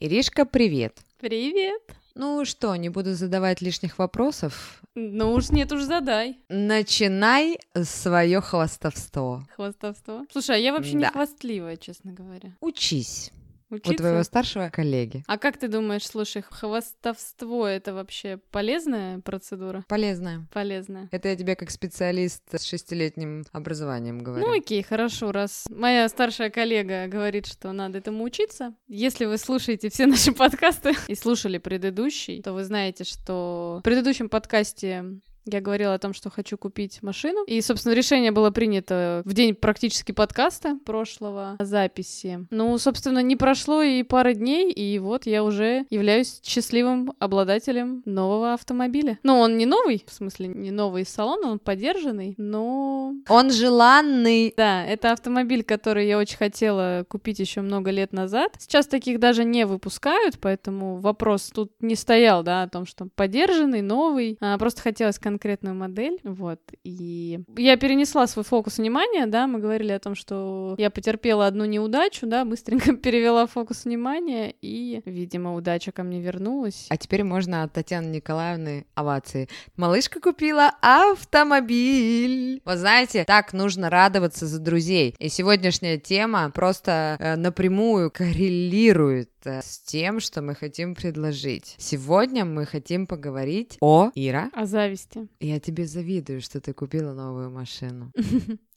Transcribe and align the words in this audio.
Иришка, 0.00 0.46
привет. 0.46 0.96
Привет. 1.18 1.82
Ну 2.14 2.46
что, 2.46 2.74
не 2.76 2.88
буду 2.88 3.14
задавать 3.14 3.60
лишних 3.60 3.98
вопросов. 3.98 4.82
Ну 4.94 5.32
уж 5.32 5.50
нет, 5.50 5.70
уж 5.72 5.82
задай. 5.82 6.38
Начинай 6.48 7.58
свое 7.82 8.40
хвастовство. 8.40 9.44
Хвастовство. 9.54 10.24
Слушай, 10.32 10.56
а 10.56 10.58
я 10.58 10.72
вообще 10.72 10.94
не 10.94 11.02
Да. 11.02 11.10
хвастливая, 11.10 11.76
честно 11.76 12.12
говоря. 12.12 12.56
Учись 12.60 13.30
у 13.70 13.76
Учиться? 13.76 13.96
твоего 13.96 14.22
старшего 14.22 14.68
коллеги. 14.68 15.22
А 15.26 15.38
как 15.38 15.56
ты 15.58 15.68
думаешь, 15.68 16.06
слушай, 16.06 16.42
хвастовство 16.42 17.66
это 17.66 17.94
вообще 17.94 18.38
полезная 18.50 19.20
процедура? 19.20 19.84
Полезное. 19.88 20.46
Полезная. 20.52 21.08
Это 21.12 21.28
я 21.28 21.36
тебе 21.36 21.56
как 21.56 21.70
специалист 21.70 22.42
с 22.52 22.64
шестилетним 22.64 23.44
образованием 23.52 24.18
говорю. 24.18 24.46
Ну 24.46 24.58
окей, 24.58 24.82
хорошо, 24.82 25.32
раз 25.32 25.66
моя 25.70 26.08
старшая 26.08 26.50
коллега 26.50 27.06
говорит, 27.06 27.46
что 27.46 27.72
надо 27.72 27.98
этому 27.98 28.24
учиться. 28.24 28.74
Если 28.88 29.24
вы 29.24 29.38
слушаете 29.38 29.90
все 29.90 30.06
наши 30.06 30.32
подкасты 30.34 30.94
и 31.06 31.14
слушали 31.14 31.58
предыдущий, 31.58 32.42
то 32.42 32.52
вы 32.52 32.64
знаете, 32.64 33.04
что 33.04 33.78
в 33.80 33.84
предыдущем 33.84 34.28
подкасте 34.28 35.20
я 35.46 35.60
говорила 35.60 35.94
о 35.94 35.98
том, 35.98 36.12
что 36.12 36.30
хочу 36.30 36.56
купить 36.58 37.02
машину. 37.02 37.44
И, 37.46 37.60
собственно, 37.60 37.92
решение 37.94 38.30
было 38.32 38.50
принято 38.50 39.22
в 39.24 39.32
день 39.32 39.54
практически 39.54 40.12
подкаста 40.12 40.78
прошлого 40.84 41.56
записи. 41.58 42.46
Ну, 42.50 42.76
собственно, 42.78 43.20
не 43.22 43.36
прошло 43.36 43.82
и 43.82 44.02
пары 44.02 44.34
дней, 44.34 44.70
и 44.70 44.98
вот 44.98 45.26
я 45.26 45.42
уже 45.44 45.86
являюсь 45.90 46.40
счастливым 46.42 47.12
обладателем 47.18 48.02
нового 48.04 48.54
автомобиля. 48.54 49.18
Ну, 49.22 49.38
он 49.38 49.56
не 49.56 49.66
новый, 49.66 50.04
в 50.06 50.12
смысле, 50.12 50.48
не 50.48 50.70
новый 50.70 51.02
из 51.02 51.08
салона, 51.08 51.50
он 51.50 51.58
подержанный, 51.58 52.34
но 52.36 53.14
Он 53.28 53.50
желанный. 53.50 54.54
да, 54.56 54.84
это 54.84 55.12
автомобиль, 55.12 55.64
который 55.64 56.06
я 56.06 56.18
очень 56.18 56.36
хотела 56.36 57.04
купить 57.08 57.38
еще 57.38 57.60
много 57.60 57.90
лет 57.90 58.12
назад. 58.12 58.52
Сейчас 58.58 58.86
таких 58.86 59.18
даже 59.20 59.44
не 59.44 59.66
выпускают, 59.66 60.38
поэтому 60.40 60.98
вопрос 60.98 61.50
тут 61.54 61.72
не 61.80 61.94
стоял, 61.94 62.42
да, 62.42 62.62
о 62.62 62.68
том, 62.68 62.86
что 62.86 63.08
подержанный, 63.14 63.82
новый. 63.82 64.36
А, 64.40 64.58
просто 64.58 64.82
хотелось 64.82 65.18
конкретную 65.40 65.74
модель, 65.74 66.20
вот. 66.22 66.60
И 66.84 67.40
я 67.56 67.76
перенесла 67.78 68.26
свой 68.26 68.44
фокус 68.44 68.76
внимания, 68.76 69.26
да, 69.26 69.46
мы 69.46 69.58
говорили 69.58 69.92
о 69.92 69.98
том, 69.98 70.14
что 70.14 70.74
я 70.76 70.90
потерпела 70.90 71.46
одну 71.46 71.64
неудачу, 71.64 72.26
да, 72.26 72.44
быстренько 72.44 72.92
перевела 72.96 73.46
фокус 73.46 73.84
внимания, 73.84 74.54
и, 74.60 75.00
видимо, 75.06 75.54
удача 75.54 75.92
ко 75.92 76.02
мне 76.02 76.20
вернулась. 76.20 76.86
А 76.90 76.96
теперь 76.98 77.24
можно 77.24 77.62
от 77.62 77.72
Татьяны 77.72 78.08
Николаевны 78.08 78.84
овации. 78.94 79.48
Малышка 79.76 80.20
купила 80.20 80.72
автомобиль. 80.82 82.60
Вот 82.66 82.76
знаете, 82.76 83.24
так 83.24 83.54
нужно 83.54 83.88
радоваться 83.88 84.46
за 84.46 84.58
друзей. 84.58 85.14
И 85.18 85.30
сегодняшняя 85.30 85.96
тема 85.98 86.50
просто 86.50 87.16
э, 87.18 87.36
напрямую 87.36 88.10
коррелирует 88.10 89.30
с 89.46 89.80
тем, 89.80 90.20
что 90.20 90.42
мы 90.42 90.54
хотим 90.54 90.94
предложить. 90.94 91.74
Сегодня 91.78 92.44
мы 92.44 92.66
хотим 92.66 93.06
поговорить 93.06 93.76
о 93.80 94.10
Ира. 94.14 94.50
О 94.52 94.66
зависти. 94.66 95.28
Я 95.40 95.60
тебе 95.60 95.86
завидую, 95.86 96.40
что 96.40 96.60
ты 96.60 96.72
купила 96.72 97.12
новую 97.12 97.50
машину. 97.50 98.12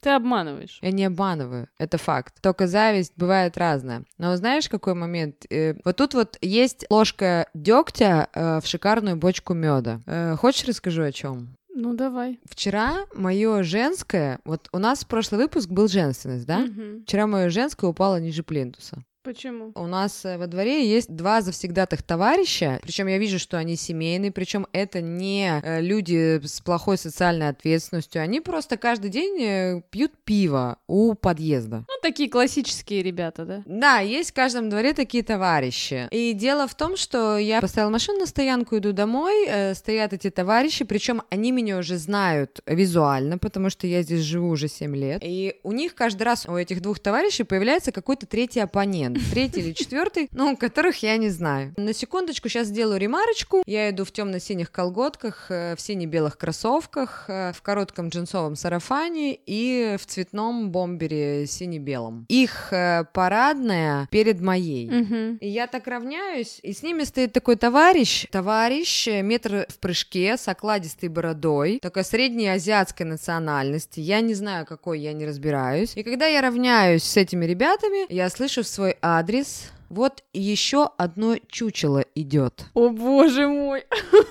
Ты 0.02 0.10
обманываешь. 0.10 0.80
Я 0.82 0.92
не 0.92 1.06
обманываю, 1.06 1.70
это 1.78 1.98
факт. 1.98 2.36
Только 2.42 2.68
зависть 2.68 3.14
бывает 3.16 3.58
разная. 3.58 4.04
Но 4.18 4.36
знаешь, 4.36 4.68
какой 4.68 4.96
момент? 4.96 5.46
Э, 5.50 5.76
вот 5.86 5.96
тут 5.96 6.14
вот 6.14 6.38
есть 6.42 6.86
ложка 6.90 7.48
дегтя 7.54 8.28
э, 8.34 8.60
в 8.60 8.68
шикарную 8.68 9.16
бочку 9.16 9.54
меда. 9.54 10.02
Э, 10.06 10.36
хочешь 10.36 10.68
расскажу 10.68 11.04
о 11.04 11.12
чем? 11.14 11.56
Ну, 11.74 11.94
давай. 11.94 12.40
Вчера 12.46 13.06
мое 13.16 13.64
женское, 13.64 14.40
вот 14.46 14.68
у 14.74 14.78
нас 14.78 15.06
прошлый 15.06 15.42
выпуск 15.42 15.70
был 15.70 15.88
женственность, 15.88 16.46
да? 16.46 16.60
Мгм. 16.60 17.04
Вчера 17.04 17.26
мое 17.26 17.50
женское 17.50 17.90
упало 17.90 18.20
ниже 18.20 18.44
плинтуса. 18.44 19.04
Почему? 19.24 19.72
У 19.76 19.88
нас 19.88 20.26
э, 20.26 20.38
во 20.38 20.48
дворе 20.48 20.86
есть 20.86 21.10
два 21.10 21.42
завсегдатых 21.42 22.04
товарища, 22.04 22.80
причем 22.84 23.08
я 23.08 23.18
вижу, 23.18 23.40
что 23.40 23.58
они 23.58 23.78
семейные, 23.78 24.34
причем 24.34 24.68
это 24.74 25.00
не 25.00 25.62
э, 25.64 25.80
люди 25.80 26.42
с 26.44 26.60
плохой 26.60 26.98
социальной 26.98 27.48
ответственностью, 27.48 28.22
они 28.22 28.42
просто 28.42 28.76
каждый 28.76 29.10
день 29.10 29.42
э, 29.42 29.82
пьют 29.92 30.12
пиво 30.26 30.78
у 30.88 31.14
подъезда. 31.14 31.86
Ну, 31.88 31.94
такие 32.02 32.30
классические 32.30 33.02
ребята, 33.02 33.46
да? 33.46 33.64
Да, 33.66 34.00
есть 34.00 34.32
в 34.32 34.34
каждом 34.34 34.70
дворе 34.70 34.92
такие 34.92 35.24
товарищи. 35.24 36.10
И 36.12 36.34
дело 36.34 36.68
в 36.68 36.76
том, 36.76 36.98
что 36.98 37.38
я 37.38 37.62
поставила 37.62 37.92
машину 37.92 38.20
на 38.20 38.26
стоянку, 38.26 38.78
иду 38.78 38.92
домой, 38.92 39.46
э, 39.48 39.74
стоят 39.74 40.12
эти 40.12 40.32
товарищи, 40.32 40.84
причем 40.84 41.22
они 41.30 41.54
меня 41.54 41.78
уже 41.78 41.96
знают 41.98 42.60
визуально, 42.66 43.38
потому 43.38 43.70
что 43.70 43.88
я 43.88 44.02
здесь 44.02 44.22
живу 44.22 44.50
уже 44.50 44.68
7 44.68 44.94
лет. 44.98 45.22
И 45.24 45.56
у 45.64 45.72
них 45.72 45.96
каждый 45.96 46.24
раз, 46.24 46.46
у 46.46 46.58
этих 46.58 46.82
двух 46.82 47.00
товарищей, 47.00 47.44
появляется 47.44 47.94
какой-то 47.94 48.26
третий 48.26 48.60
оппонент, 48.60 49.13
третий 49.32 49.62
или 49.62 49.74
четвертый, 49.74 50.30
ну, 50.32 50.56
которых 50.58 51.04
я 51.04 51.18
не 51.18 51.30
знаю. 51.30 51.74
На 51.78 51.94
секундочку 51.94 52.50
сейчас 52.50 52.68
сделаю 52.68 53.00
ремарочку. 53.00 53.64
Я 53.66 53.90
иду 53.90 54.06
в 54.06 54.12
темно-синих 54.12 54.72
колготках, 54.72 55.46
э, 55.50 55.76
в 55.76 55.82
сине-белых 55.82 56.38
кроссовках, 56.38 57.26
э, 57.28 57.52
в 57.54 57.62
коротком 57.62 58.10
джинсовом 58.10 58.56
сарафане 58.56 59.38
и 59.46 59.98
в 60.00 60.06
цветном 60.06 60.72
бомбере 60.72 61.46
сине-белом. 61.48 62.26
Их 62.30 62.72
э, 62.72 63.06
парадная 63.14 64.08
перед 64.12 64.42
моей. 64.42 64.88
Угу. 64.88 65.38
И 65.42 65.48
я 65.48 65.68
так 65.68 65.88
равняюсь, 65.88 66.60
и 66.64 66.74
с 66.74 66.84
ними 66.84 67.04
стоит 67.04 67.34
такой 67.34 67.56
товарищ, 67.56 68.28
товарищ, 68.32 69.08
метр 69.08 69.66
в 69.70 69.80
прыжке, 69.80 70.38
с 70.38 70.48
окладистой 70.48 71.10
бородой, 71.10 71.80
такой 71.82 72.04
средней 72.04 72.50
азиатской 72.50 73.06
национальности, 73.06 74.00
я 74.00 74.22
не 74.22 74.34
знаю, 74.34 74.66
какой, 74.66 75.00
я 75.00 75.14
не 75.14 75.26
разбираюсь. 75.26 75.96
И 75.96 76.04
когда 76.04 76.28
я 76.28 76.42
равняюсь 76.42 77.04
с 77.04 77.18
этими 77.18 77.46
ребятами, 77.46 78.12
я 78.14 78.30
слышу 78.30 78.64
в 78.64 78.68
свой 78.68 78.98
адрес, 79.04 79.72
вот 79.90 80.24
еще 80.34 80.90
одно 80.98 81.36
чучело 81.50 82.04
идет. 82.16 82.66
О 82.74 82.90
боже 82.90 83.48
мой! 83.48 83.84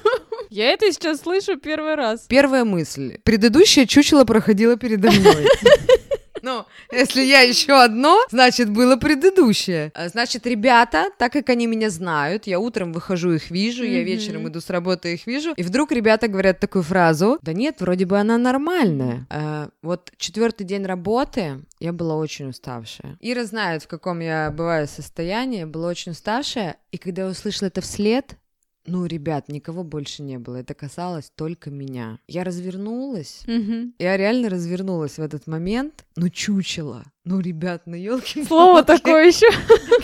Я 0.50 0.70
это 0.72 0.90
сейчас 0.90 1.20
слышу 1.20 1.56
первый 1.56 1.94
раз. 1.94 2.22
Первая 2.28 2.64
мысль. 2.64 3.18
Предыдущее 3.22 3.86
чучело 3.86 4.24
проходило 4.24 4.76
передо 4.76 5.10
мной. 5.10 5.46
Ну, 6.42 6.66
если 6.90 7.22
я 7.22 7.40
еще 7.40 7.72
одно, 7.82 8.20
значит, 8.30 8.70
было 8.70 8.96
предыдущее. 8.96 9.92
А, 9.94 10.08
Значит, 10.08 10.46
ребята, 10.46 11.06
так 11.18 11.32
как 11.32 11.48
они 11.48 11.66
меня 11.66 11.88
знают, 11.88 12.46
я 12.46 12.58
утром 12.58 12.92
выхожу, 12.92 13.32
их 13.32 13.50
вижу, 13.50 13.84
я 13.84 14.02
вечером 14.02 14.48
иду 14.48 14.60
с 14.60 14.68
работы, 14.68 15.14
их 15.14 15.26
вижу, 15.26 15.54
и 15.56 15.62
вдруг 15.62 15.92
ребята 15.92 16.28
говорят 16.28 16.60
такую 16.60 16.82
фразу, 16.82 17.38
да 17.42 17.52
нет, 17.52 17.80
вроде 17.80 18.04
бы 18.04 18.18
она 18.18 18.36
нормальная. 18.38 19.26
А, 19.30 19.70
вот 19.82 20.12
четвертый 20.16 20.64
день 20.64 20.84
работы, 20.84 21.64
я 21.80 21.92
была 21.92 22.16
очень 22.16 22.48
уставшая. 22.48 23.16
Ира 23.20 23.44
знает, 23.44 23.84
в 23.84 23.88
каком 23.88 24.20
я 24.20 24.50
бываю 24.50 24.86
состоянии, 24.88 25.64
была 25.64 25.88
очень 25.88 26.12
уставшая, 26.12 26.76
и 26.90 26.98
когда 26.98 27.22
я 27.22 27.28
услышала 27.28 27.68
это 27.68 27.80
вслед, 27.80 28.36
ну, 28.84 29.06
ребят, 29.06 29.48
никого 29.48 29.84
больше 29.84 30.22
не 30.22 30.38
было. 30.38 30.56
Это 30.56 30.74
касалось 30.74 31.30
только 31.34 31.70
меня. 31.70 32.18
Я 32.26 32.42
развернулась. 32.42 33.42
Мгм. 33.46 33.94
Я 33.98 34.16
реально 34.16 34.48
развернулась 34.48 35.18
в 35.18 35.22
этот 35.22 35.46
момент. 35.46 36.04
Ну, 36.16 36.28
чучело. 36.28 37.04
Ну, 37.24 37.38
ребят, 37.38 37.82
ну, 37.86 37.94
елки 37.94 38.44
Слово 38.44 38.82
такое 38.82 39.28
еще. 39.28 39.46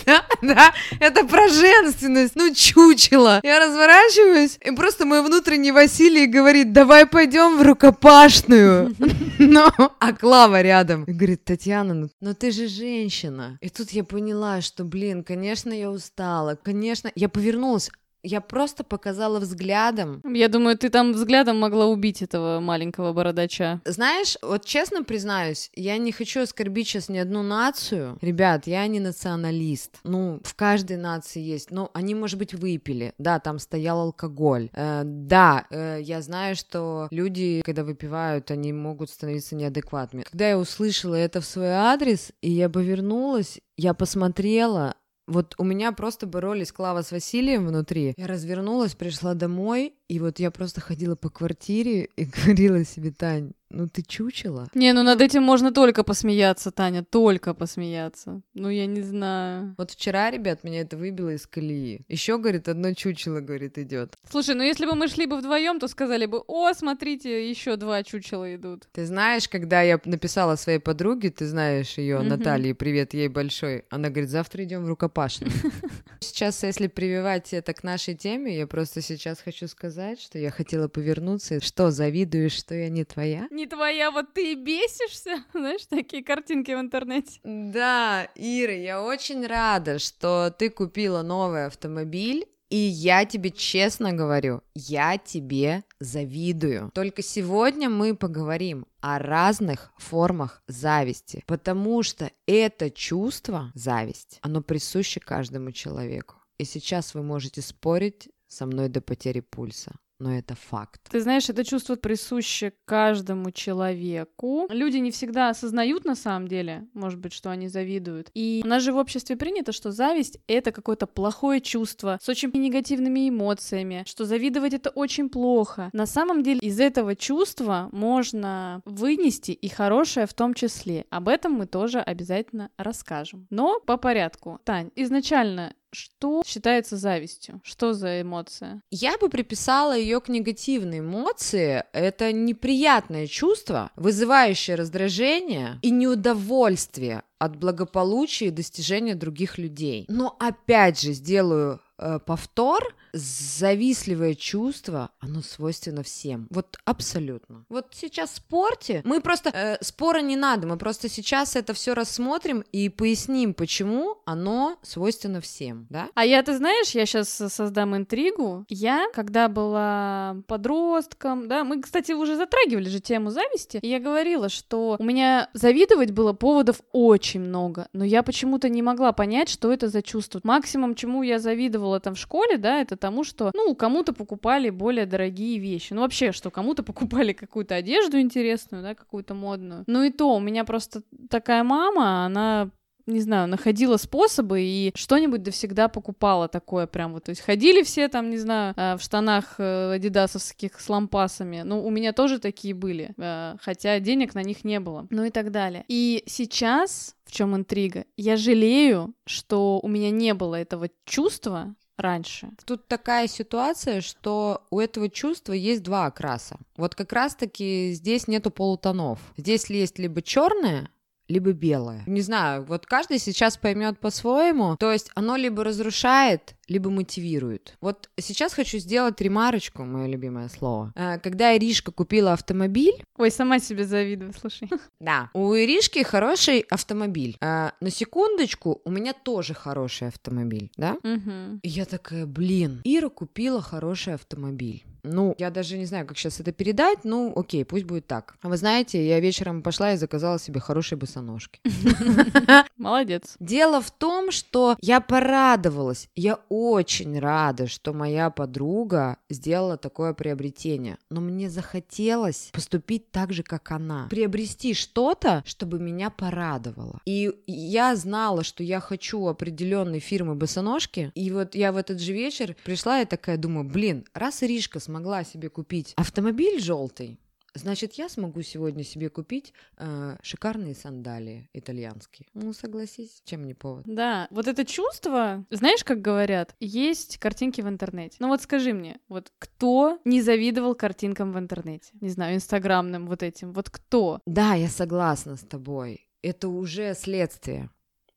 Да, 0.05 0.23
да, 0.41 0.73
это 0.99 1.25
про 1.25 1.49
женственность. 1.49 2.35
Ну, 2.35 2.53
чучело. 2.53 3.41
Я 3.43 3.59
разворачиваюсь, 3.59 4.57
и 4.65 4.71
просто 4.71 5.05
мой 5.05 5.21
внутренний 5.21 5.71
Василий 5.71 6.25
говорит, 6.25 6.71
давай 6.71 7.05
пойдем 7.05 7.57
в 7.57 7.61
рукопашную. 7.61 8.95
Ну, 9.41 9.69
а 9.99 10.13
Клава 10.13 10.61
рядом. 10.61 11.05
И 11.05 11.13
говорит, 11.13 11.45
Татьяна, 11.45 11.93
ну, 11.93 12.09
ну 12.19 12.33
ты 12.33 12.51
же 12.51 12.67
женщина. 12.67 13.57
И 13.61 13.69
тут 13.69 13.91
я 13.91 14.03
поняла, 14.03 14.59
что, 14.59 14.83
блин, 14.83 15.23
конечно, 15.23 15.71
я 15.71 15.89
устала. 15.89 16.57
Конечно, 16.61 17.09
я 17.15 17.29
повернулась. 17.29 17.89
Я 18.23 18.41
просто 18.41 18.83
показала 18.83 19.39
взглядом, 19.39 20.21
Я 20.25 20.47
думаю, 20.47 20.77
ты 20.77 20.89
там 20.89 21.13
взглядом 21.13 21.59
могла 21.59 21.85
убить 21.85 22.21
этого 22.21 22.59
маленького 22.59 23.13
бородача. 23.13 23.81
Знаешь, 23.85 24.37
вот 24.41 24.65
честно 24.65 25.03
признаюсь, 25.03 25.71
я 25.75 25.97
не 25.97 26.11
хочу 26.11 26.41
оскорбить 26.41 26.87
сейчас 26.87 27.09
ни 27.09 27.17
одну 27.17 27.43
нацию. 27.43 28.17
Ребят, 28.21 28.67
я 28.67 28.85
не 28.87 28.99
националист. 28.99 29.99
Ну, 30.03 30.41
в 30.43 30.55
каждой 30.55 30.97
нации 30.97 31.41
есть. 31.41 31.71
Ну, 31.71 31.89
они, 31.93 32.15
может 32.15 32.37
быть, 32.37 32.53
выпили. 32.53 33.13
Да, 33.17 33.39
там 33.39 33.59
стоял 33.59 33.99
алкоголь. 33.99 34.69
Э, 34.73 35.03
да, 35.05 35.65
э, 35.69 35.99
я 36.01 36.21
знаю, 36.21 36.55
что 36.55 37.07
люди, 37.11 37.61
когда 37.63 37.83
выпивают, 37.83 38.51
они 38.51 38.73
могут 38.73 39.09
становиться 39.09 39.55
неадекватными. 39.55 40.23
Когда 40.23 40.49
я 40.49 40.57
услышала 40.57 41.15
это 41.15 41.41
в 41.41 41.45
свой 41.45 41.71
адрес, 41.71 42.31
и 42.41 42.51
я 42.51 42.69
повернулась, 42.69 43.59
я 43.77 43.93
посмотрела, 43.93 44.95
вот 45.29 45.55
у 45.57 45.63
меня 45.63 45.91
просто 45.91 46.27
боролись 46.27 46.71
Клава 46.71 47.03
с 47.03 47.11
Василием 47.11 47.67
внутри. 47.67 48.13
Я 48.17 48.27
развернулась, 48.27 48.95
пришла 48.95 49.33
домой, 49.33 49.93
и 50.07 50.19
вот 50.19 50.39
я 50.39 50.51
просто 50.51 50.81
ходила 50.81 51.15
по 51.15 51.29
квартире 51.29 52.05
и 52.15 52.25
говорила 52.45 52.83
себе, 52.83 53.11
Тань, 53.11 53.53
ну 53.69 53.87
ты 53.87 54.01
чучело. 54.01 54.67
Не, 54.73 54.93
ну 54.93 55.03
над 55.03 55.21
этим 55.21 55.43
можно 55.43 55.71
только 55.71 56.03
посмеяться, 56.03 56.71
Таня, 56.71 57.03
только 57.03 57.53
посмеяться. 57.53 58.41
Ну 58.53 58.69
я 58.69 58.85
не 58.85 59.01
знаю. 59.01 59.75
Вот 59.77 59.91
вчера, 59.91 60.31
ребят, 60.31 60.63
меня 60.63 60.81
это 60.81 60.97
выбило 60.97 61.29
из 61.29 61.45
колеи. 61.45 62.01
Еще, 62.07 62.37
говорит, 62.37 62.67
одно 62.67 62.93
чучело, 62.93 63.39
говорит, 63.39 63.77
идет. 63.77 64.15
Слушай, 64.29 64.55
ну 64.55 64.63
если 64.63 64.85
бы 64.85 64.95
мы 64.95 65.07
шли 65.07 65.25
бы 65.25 65.37
вдвоем, 65.37 65.79
то 65.79 65.87
сказали 65.87 66.25
бы, 66.25 66.41
о, 66.47 66.73
смотрите, 66.73 67.49
еще 67.49 67.75
два 67.75 68.03
чучела 68.03 68.55
идут. 68.55 68.87
Ты 68.91 69.05
знаешь, 69.05 69.47
когда 69.47 69.81
я 69.81 69.99
написала 70.05 70.55
своей 70.55 70.79
подруге, 70.79 71.29
ты 71.29 71.45
знаешь 71.45 71.97
ее, 71.97 72.21
Наталье, 72.21 72.73
привет 72.73 73.13
ей 73.13 73.27
большой, 73.27 73.85
она 73.89 74.09
говорит, 74.09 74.29
завтра 74.29 74.63
идем 74.63 74.83
в 74.83 74.87
рукопашную. 74.87 75.51
Сейчас, 76.19 76.63
если 76.63 76.87
прививать 76.87 77.53
это 77.53 77.73
к 77.73 77.83
нашей 77.83 78.15
теме, 78.15 78.57
я 78.57 78.67
просто 78.67 79.01
сейчас 79.01 79.39
хочу 79.39 79.67
сказать, 79.67 80.19
что 80.19 80.37
я 80.37 80.51
хотела 80.51 80.87
повернуться. 80.87 81.61
Что, 81.61 81.91
завидуешь, 81.91 82.53
что 82.53 82.75
я 82.75 82.89
не 82.89 83.03
твоя? 83.03 83.47
Не 83.59 83.67
твоя, 83.67 84.09
вот 84.09 84.33
ты 84.33 84.53
и 84.53 84.55
бесишься. 84.55 85.43
Знаешь, 85.53 85.85
такие 85.85 86.23
картинки 86.23 86.71
в 86.71 86.79
интернете. 86.79 87.41
Да, 87.43 88.29
Ира, 88.35 88.71
я 88.71 89.03
очень 89.03 89.45
рада, 89.45 89.99
что 89.99 90.49
ты 90.57 90.69
купила 90.69 91.23
новый 91.23 91.65
автомобиль. 91.65 92.47
И 92.69 92.77
я 92.77 93.25
тебе 93.25 93.51
честно 93.51 94.13
говорю, 94.13 94.61
я 94.75 95.17
тебе 95.17 95.83
завидую. 95.99 96.89
Только 96.93 97.21
сегодня 97.21 97.89
мы 97.89 98.15
поговорим 98.15 98.85
о 99.01 99.19
разных 99.19 99.91
формах 99.97 100.63
зависти, 100.69 101.43
потому 101.45 102.01
что 102.01 102.31
это 102.47 102.89
чувство, 102.89 103.73
зависть, 103.75 104.39
оно 104.41 104.61
присуще 104.61 105.19
каждому 105.19 105.73
человеку. 105.73 106.35
И 106.59 106.63
сейчас 106.63 107.13
вы 107.13 107.23
можете 107.23 107.61
спорить 107.61 108.29
со 108.47 108.65
мной 108.65 108.87
до 108.87 109.01
потери 109.01 109.41
пульса 109.41 109.95
но 110.19 110.37
это 110.37 110.55
факт. 110.55 111.01
Ты 111.09 111.21
знаешь, 111.21 111.49
это 111.49 111.63
чувство 111.63 111.95
присуще 111.95 112.73
каждому 112.85 113.51
человеку. 113.51 114.67
Люди 114.69 114.97
не 114.97 115.11
всегда 115.11 115.49
осознают 115.49 116.05
на 116.05 116.15
самом 116.15 116.47
деле, 116.47 116.87
может 116.93 117.19
быть, 117.19 117.33
что 117.33 117.49
они 117.49 117.67
завидуют. 117.67 118.29
И 118.33 118.61
у 118.63 118.67
нас 118.67 118.83
же 118.83 118.91
в 118.91 118.97
обществе 118.97 119.35
принято, 119.35 119.71
что 119.71 119.91
зависть— 119.91 120.39
это 120.47 120.71
какое-то 120.71 121.07
плохое 121.07 121.61
чувство 121.61 122.19
с 122.21 122.27
очень 122.29 122.51
негативными 122.53 123.29
эмоциями, 123.29 124.03
что 124.05 124.25
завидовать— 124.25 124.73
это 124.75 124.89
очень 124.89 125.29
плохо. 125.29 125.89
На 125.93 126.05
самом 126.05 126.43
деле 126.43 126.59
из 126.59 126.79
этого 126.79 127.15
чувства 127.15 127.89
можно 127.91 128.81
вынести 128.85 129.51
и 129.51 129.69
хорошее 129.69 130.25
в 130.25 130.33
том 130.33 130.53
числе. 130.53 131.05
Об 131.09 131.29
этом 131.29 131.53
мы 131.53 131.65
тоже 131.65 131.99
обязательно 131.99 132.69
расскажем. 132.77 133.47
Но 133.49 133.79
по 133.79 133.97
порядку. 133.97 134.59
Тань, 134.63 134.91
изначально 134.95 135.73
что 135.91 136.43
считается 136.45 136.97
завистью? 136.97 137.61
Что 137.63 137.93
за 137.93 138.21
эмоция? 138.21 138.81
Я 138.91 139.17
бы 139.17 139.29
приписала 139.29 139.97
ее 139.97 140.21
к 140.21 140.29
негативной 140.29 140.99
эмоции. 140.99 141.83
Это 141.93 142.31
неприятное 142.31 143.27
чувство, 143.27 143.91
вызывающее 143.95 144.75
раздражение 144.75 145.79
и 145.81 145.89
неудовольствие 145.89 147.23
от 147.39 147.55
благополучия 147.55 148.47
и 148.47 148.51
достижения 148.51 149.15
других 149.15 149.57
людей. 149.57 150.05
Но 150.09 150.35
опять 150.39 151.01
же 151.01 151.13
сделаю 151.13 151.79
э, 151.97 152.19
повтор, 152.25 152.95
завистливое 153.13 154.35
чувство, 154.35 155.11
оно 155.19 155.41
свойственно 155.41 156.03
всем. 156.03 156.47
Вот 156.49 156.77
абсолютно. 156.85 157.65
Вот 157.69 157.87
сейчас 157.91 158.31
в 158.31 158.35
спорте 158.35 159.01
мы 159.05 159.21
просто 159.21 159.49
э, 159.49 159.77
спора 159.81 160.21
не 160.21 160.35
надо, 160.35 160.67
мы 160.67 160.77
просто 160.77 161.09
сейчас 161.09 161.55
это 161.55 161.73
все 161.73 161.93
рассмотрим 161.93 162.63
и 162.71 162.89
поясним, 162.89 163.53
почему 163.53 164.17
оно 164.25 164.77
свойственно 164.81 165.41
всем, 165.41 165.87
да? 165.89 166.09
А 166.15 166.25
я, 166.25 166.41
ты 166.43 166.55
знаешь, 166.57 166.91
я 166.91 167.05
сейчас 167.05 167.29
создам 167.29 167.95
интригу. 167.95 168.65
Я, 168.69 169.07
когда 169.13 169.47
была 169.47 170.37
подростком, 170.47 171.47
да, 171.47 171.63
мы, 171.63 171.81
кстати, 171.81 172.11
уже 172.11 172.35
затрагивали 172.35 172.89
же 172.89 172.99
тему 172.99 173.29
зависти, 173.29 173.79
и 173.81 173.87
я 173.87 173.99
говорила, 173.99 174.49
что 174.49 174.97
у 174.99 175.03
меня 175.03 175.49
завидовать 175.53 176.11
было 176.11 176.33
поводов 176.33 176.81
очень 176.91 177.41
много, 177.41 177.87
но 177.93 178.03
я 178.03 178.23
почему-то 178.23 178.69
не 178.69 178.81
могла 178.81 179.11
понять, 179.11 179.49
что 179.49 179.71
это 179.71 179.87
за 179.87 180.01
чувство. 180.01 180.41
Максимум, 180.43 180.95
чему 180.95 181.23
я 181.23 181.39
завидовала 181.39 181.99
там 181.99 182.15
в 182.15 182.19
школе, 182.19 182.57
да, 182.57 182.81
это 182.81 182.97
тому, 182.99 183.23
что, 183.23 183.51
ну, 183.53 183.75
кому-то 183.75 184.13
покупали 184.13 184.69
более 184.69 185.05
дорогие 185.05 185.59
вещи. 185.59 185.93
Ну, 185.93 186.01
вообще, 186.01 186.31
что 186.31 186.51
кому-то 186.51 186.83
покупали 186.83 187.33
какую-то 187.33 187.75
одежду 187.75 188.19
интересную, 188.19 188.83
да, 188.83 188.95
какую-то 188.95 189.33
модную. 189.33 189.83
Ну 189.87 190.03
и 190.03 190.11
то, 190.11 190.35
у 190.35 190.39
меня 190.39 190.63
просто 190.63 191.03
такая 191.29 191.63
мама, 191.63 192.25
она 192.25 192.71
не 193.09 193.21
знаю, 193.21 193.47
находила 193.47 193.97
способы 193.97 194.61
и 194.61 194.91
что-нибудь 194.95 195.43
да 195.43 195.51
всегда 195.51 195.87
покупала 195.87 196.47
такое 196.47 196.87
прям 196.87 197.13
вот. 197.13 197.23
То 197.25 197.31
есть 197.31 197.41
ходили 197.41 197.83
все 197.83 198.07
там, 198.07 198.29
не 198.29 198.37
знаю, 198.37 198.73
э, 198.77 198.95
в 198.95 199.01
штанах 199.01 199.55
э, 199.57 199.93
адидасовских 199.95 200.79
с 200.79 200.89
лампасами. 200.89 201.63
Ну, 201.63 201.85
у 201.85 201.89
меня 201.89 202.13
тоже 202.13 202.39
такие 202.39 202.73
были, 202.73 203.13
э, 203.17 203.55
хотя 203.61 203.99
денег 203.99 204.35
на 204.35 204.43
них 204.43 204.63
не 204.63 204.79
было. 204.79 205.07
Ну 205.09 205.23
и 205.23 205.31
так 205.31 205.51
далее. 205.51 205.83
И 205.87 206.23
сейчас 206.27 207.15
в 207.25 207.31
чем 207.31 207.55
интрига? 207.55 208.05
Я 208.17 208.37
жалею, 208.37 209.13
что 209.25 209.79
у 209.81 209.87
меня 209.87 210.09
не 210.09 210.33
было 210.33 210.55
этого 210.55 210.89
чувства, 211.05 211.75
раньше. 211.99 212.49
Тут 212.65 212.87
такая 212.87 213.27
ситуация, 213.27 214.01
что 214.01 214.63
у 214.69 214.79
этого 214.79 215.09
чувства 215.09 215.53
есть 215.53 215.83
два 215.83 216.05
окраса. 216.05 216.57
Вот 216.77 216.95
как 216.95 217.13
раз-таки 217.13 217.91
здесь 217.93 218.27
нету 218.27 218.51
полутонов. 218.51 219.19
Здесь 219.37 219.69
есть 219.69 219.99
либо 219.99 220.21
черное, 220.21 220.89
либо 221.27 221.51
белое. 221.51 222.03
Не 222.07 222.21
знаю, 222.21 222.65
вот 222.65 222.85
каждый 222.85 223.19
сейчас 223.19 223.57
поймет 223.57 223.99
по-своему. 223.99 224.75
То 224.77 224.91
есть 224.91 225.11
оно 225.15 225.35
либо 225.35 225.63
разрушает, 225.63 226.55
либо 226.69 226.89
мотивирует. 226.89 227.77
Вот 227.81 228.09
сейчас 228.19 228.53
хочу 228.53 228.77
сделать 228.77 229.19
ремарочку, 229.21 229.83
мое 229.83 230.07
любимое 230.07 230.49
слово. 230.49 230.93
Э, 230.95 231.19
когда 231.19 231.55
Иришка 231.55 231.91
купила 231.91 232.33
автомобиль... 232.33 233.03
Ой, 233.17 233.31
сама 233.31 233.59
себе 233.59 233.85
завидую, 233.85 234.33
слушай. 234.39 234.69
Да, 234.99 235.29
у 235.33 235.53
Иришки 235.55 236.03
хороший 236.03 236.59
автомобиль. 236.69 237.37
Э, 237.41 237.71
на 237.81 237.89
секундочку, 237.89 238.81
у 238.85 238.91
меня 238.91 239.13
тоже 239.13 239.53
хороший 239.53 240.07
автомобиль, 240.07 240.71
да? 240.77 240.97
Угу. 241.03 241.59
И 241.63 241.69
я 241.69 241.85
такая, 241.85 242.25
блин, 242.25 242.81
Ира 242.83 243.09
купила 243.09 243.61
хороший 243.61 244.13
автомобиль. 244.13 244.83
Ну, 245.03 245.35
я 245.37 245.49
даже 245.49 245.77
не 245.77 245.85
знаю, 245.85 246.05
как 246.05 246.17
сейчас 246.17 246.39
это 246.39 246.51
передать, 246.51 246.99
ну, 247.03 247.33
окей, 247.35 247.63
пусть 247.65 247.85
будет 247.85 248.07
так. 248.07 248.35
А 248.41 248.49
вы 248.49 248.57
знаете, 248.57 249.07
я 249.07 249.19
вечером 249.19 249.61
пошла 249.61 249.93
и 249.93 249.97
заказала 249.97 250.39
себе 250.39 250.59
хорошие 250.59 250.97
босоножки. 250.97 251.61
Молодец. 252.77 253.35
Дело 253.39 253.81
в 253.81 253.91
том, 253.91 254.31
что 254.31 254.75
я 254.81 254.99
порадовалась, 254.99 256.09
я 256.15 256.39
очень 256.59 257.19
рада, 257.19 257.67
что 257.67 257.93
моя 257.93 258.29
подруга 258.29 259.17
сделала 259.29 259.77
такое 259.77 260.13
приобретение, 260.13 260.97
но 261.09 261.21
мне 261.21 261.49
захотелось 261.49 262.49
поступить 262.53 263.11
так 263.11 263.33
же, 263.33 263.43
как 263.43 263.71
она, 263.71 264.07
приобрести 264.09 264.73
что-то, 264.73 265.43
чтобы 265.45 265.79
меня 265.79 266.09
порадовало. 266.09 266.99
И 267.05 267.31
я 267.47 267.95
знала, 267.95 268.43
что 268.43 268.63
я 268.63 268.79
хочу 268.79 269.27
определенной 269.27 269.99
фирмы 269.99 270.35
босоножки, 270.35 271.11
и 271.15 271.31
вот 271.31 271.55
я 271.55 271.71
в 271.71 271.77
этот 271.77 271.99
же 271.99 272.13
вечер 272.13 272.55
пришла 272.63 273.01
и 273.01 273.05
такая 273.05 273.37
думаю, 273.37 273.69
блин, 273.69 274.05
раз 274.13 274.43
Иришка 274.43 274.79
смогла 274.79 275.23
себе 275.23 275.49
купить 275.49 275.93
автомобиль 275.95 276.59
желтый, 276.59 277.19
Значит, 277.53 277.93
я 277.93 278.09
смогу 278.09 278.41
сегодня 278.41 278.83
себе 278.83 279.09
купить 279.09 279.53
э, 279.77 280.17
шикарные 280.21 280.75
сандалии 280.75 281.49
итальянские. 281.53 282.27
Ну, 282.33 282.53
согласись, 282.53 283.21
чем 283.25 283.45
не 283.45 283.53
повод. 283.53 283.85
Да, 283.85 284.27
вот 284.31 284.47
это 284.47 284.65
чувство, 284.65 285.45
знаешь, 285.49 285.83
как 285.83 286.01
говорят, 286.01 286.55
есть 286.59 287.17
картинки 287.17 287.61
в 287.61 287.67
интернете. 287.67 288.17
Ну 288.19 288.27
вот 288.27 288.41
скажи 288.41 288.73
мне, 288.73 288.99
вот 289.07 289.31
кто 289.39 289.99
не 290.05 290.21
завидовал 290.21 290.75
картинкам 290.75 291.33
в 291.33 291.39
интернете? 291.39 291.91
Не 292.01 292.09
знаю, 292.09 292.35
инстаграмным 292.35 293.07
вот 293.07 293.23
этим. 293.23 293.53
Вот 293.53 293.69
кто? 293.69 294.21
Да, 294.25 294.53
я 294.53 294.67
согласна 294.67 295.35
с 295.35 295.41
тобой. 295.41 296.07
Это 296.21 296.49
уже 296.49 296.93
следствие. 296.93 297.69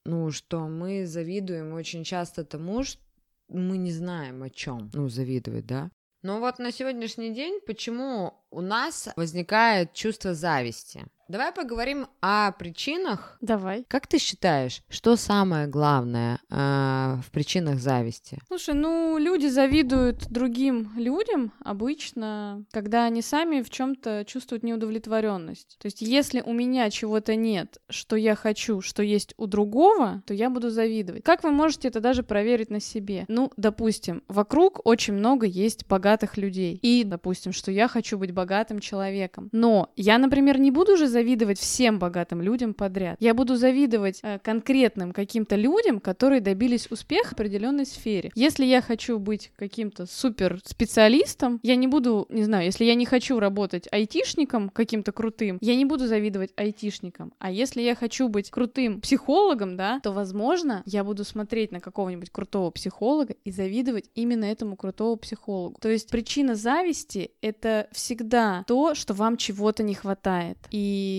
Ну, 0.05 0.31
что 0.33 0.67
мы 0.67 1.07
завидуем 1.07 1.75
очень 1.75 2.05
часто 2.05 2.45
тому, 2.45 2.83
что 2.83 3.01
мы 3.49 3.77
не 3.77 3.93
знаем 3.93 4.43
о 4.43 4.51
чем. 4.51 4.91
Ну, 4.93 5.09
завидовать, 5.09 5.67
да? 5.67 5.91
Но 6.23 6.39
вот 6.39 6.61
на 6.61 6.71
сегодняшний 6.71 7.31
день 7.31 7.61
почему 7.67 8.35
у 8.51 8.61
нас 8.61 9.09
возникает 9.17 9.93
чувство 9.93 10.35
зависти? 10.35 11.07
Давай 11.33 11.51
поговорим 11.51 12.09
о 12.21 12.53
причинах. 12.53 13.39
Давай. 13.41 13.87
Как 13.89 14.07
ты 14.07 14.19
считаешь, 14.19 14.83
что 14.91 15.17
самое 15.17 15.67
главное 15.67 16.41
э, 16.51 17.17
в 17.27 17.31
причинах 17.31 17.79
зависти? 17.79 18.39
Слушай, 18.49 18.75
ну 18.75 19.17
люди 19.17 19.47
завидуют 19.47 20.29
другим 20.29 20.93
людям 20.95 21.55
обычно, 21.65 22.67
когда 22.71 23.07
они 23.07 23.23
сами 23.23 23.63
в 23.63 23.71
чем-то 23.71 24.27
чувствуют 24.27 24.63
неудовлетворенность. 24.63 25.79
То 25.81 25.87
есть, 25.87 26.03
если 26.03 26.43
у 26.43 26.53
меня 26.53 26.91
чего-то 26.91 27.35
нет, 27.35 27.79
что 27.89 28.17
я 28.17 28.35
хочу, 28.35 28.83
что 28.83 29.03
есть 29.03 29.33
у 29.39 29.47
другого, 29.47 30.23
то 30.27 30.35
я 30.35 30.51
буду 30.51 30.69
завидовать. 30.69 31.25
Как 31.25 31.45
вы 31.45 31.51
можете 31.51 31.89
это 31.89 32.01
даже 32.01 32.23
проверить 32.23 32.69
на 32.69 32.79
себе? 32.79 33.25
Ну, 33.29 33.51
допустим, 33.57 34.23
вокруг 34.29 34.85
очень 34.85 35.15
много 35.15 35.47
есть 35.47 35.89
богатых 35.89 36.37
людей. 36.37 36.79
И, 36.83 37.05
допустим, 37.05 37.53
что 37.53 37.71
я 37.71 37.89
хочу 37.89 38.19
быть 38.19 38.33
богатым 38.33 38.81
человеком. 38.81 39.49
Но 39.51 39.91
я, 39.97 40.19
например, 40.19 40.61
не 40.61 40.71
буду 40.71 40.93
уже 40.93 41.07
завидовать 41.07 41.22
завидовать 41.23 41.61
всем 41.61 42.01
богатым 42.01 42.43
людям 42.43 42.75
подряд. 42.75 43.17
Я 43.21 43.33
буду 43.33 43.55
завидовать 43.57 44.19
э, 44.23 44.41
конкретным 44.41 45.13
каким-то 45.13 45.55
людям, 45.55 46.01
которые 46.01 46.41
добились 46.41 46.89
успеха 46.91 47.29
в 47.29 47.33
определенной 47.35 47.87
сфере. 47.87 48.33
Если 48.35 48.65
я 48.65 48.83
хочу 48.83 49.21
быть 49.21 49.53
каким-то 49.57 50.07
супер 50.07 50.61
специалистом, 50.65 51.61
я 51.63 51.77
не 51.77 51.87
буду, 51.87 52.27
не 52.29 52.43
знаю, 52.43 52.65
если 52.65 52.85
я 52.85 52.97
не 52.97 53.07
хочу 53.07 53.39
работать 53.39 53.87
айтишником 53.93 54.69
каким-то 54.69 55.13
крутым, 55.13 55.59
я 55.61 55.77
не 55.77 55.85
буду 55.85 56.09
завидовать 56.09 56.51
айтишникам. 56.57 57.33
А 57.39 57.53
если 57.53 57.83
я 57.83 57.95
хочу 57.95 58.29
быть 58.29 58.51
крутым 58.51 59.01
психологом, 59.01 59.77
да, 59.77 60.01
то, 60.01 60.11
возможно, 60.11 60.83
я 60.87 61.05
буду 61.05 61.23
смотреть 61.25 61.71
на 61.71 61.79
какого-нибудь 61.79 62.31
крутого 62.31 62.73
психолога 62.73 63.35
и 63.45 63.53
завидовать 63.53 64.11
именно 64.17 64.47
этому 64.47 64.77
крутому 64.77 65.17
психологу. 65.19 65.79
То 65.81 65.89
есть 65.89 66.11
причина 66.11 66.57
зависти— 66.57 67.31
это 67.43 67.87
всегда 67.93 68.65
то, 68.67 68.97
что 68.97 69.15
вам 69.15 69.37
чего-то 69.37 69.85
не 69.85 69.95
хватает. 69.95 70.59
И 70.73 71.12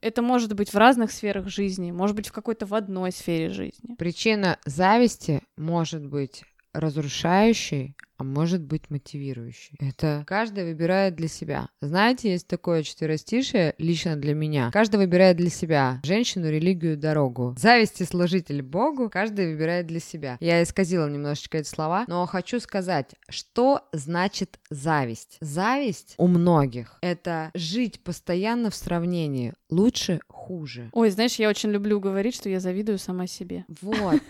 это 0.00 0.22
может 0.22 0.52
быть 0.54 0.72
в 0.72 0.76
разных 0.76 1.12
сферах 1.12 1.48
жизни, 1.48 1.90
может 1.90 2.16
быть 2.16 2.28
в 2.28 2.32
какой-то 2.32 2.66
в 2.66 2.74
одной 2.74 3.12
сфере 3.12 3.50
жизни. 3.50 3.94
Причина 3.96 4.58
зависти 4.64 5.42
может 5.56 6.06
быть 6.06 6.44
разрушающей, 6.72 7.94
а 8.18 8.24
может 8.24 8.62
быть 8.62 8.90
мотивирующей. 8.90 9.76
Это 9.78 10.24
каждый 10.26 10.64
выбирает 10.64 11.14
для 11.14 11.28
себя. 11.28 11.68
Знаете, 11.80 12.32
есть 12.32 12.48
такое 12.48 12.82
четверостишее 12.82 13.74
лично 13.78 14.16
для 14.16 14.34
меня. 14.34 14.70
Каждый 14.72 14.96
выбирает 14.96 15.36
для 15.36 15.50
себя 15.50 16.00
женщину, 16.02 16.50
религию, 16.50 16.96
дорогу. 16.96 17.54
Зависти 17.56 18.02
служитель 18.02 18.62
Богу, 18.62 19.08
каждый 19.08 19.52
выбирает 19.52 19.86
для 19.86 20.00
себя. 20.00 20.36
Я 20.40 20.62
исказила 20.62 21.08
немножечко 21.08 21.58
эти 21.58 21.68
слова, 21.68 22.04
но 22.08 22.26
хочу 22.26 22.58
сказать, 22.58 23.14
что 23.28 23.82
значит 23.92 24.58
зависть. 24.68 25.38
Зависть 25.40 26.14
у 26.18 26.26
многих— 26.26 26.98
это 27.02 27.52
жить 27.54 28.00
постоянно 28.00 28.70
в 28.70 28.74
сравнении. 28.74 29.54
Лучше, 29.70 30.20
хуже. 30.28 30.88
Ой, 30.92 31.10
знаешь, 31.10 31.36
я 31.36 31.48
очень 31.48 31.70
люблю 31.70 32.00
говорить, 32.00 32.34
что 32.34 32.48
я 32.48 32.58
завидую 32.58 32.98
сама 32.98 33.26
себе. 33.26 33.64
Вот. 33.80 34.20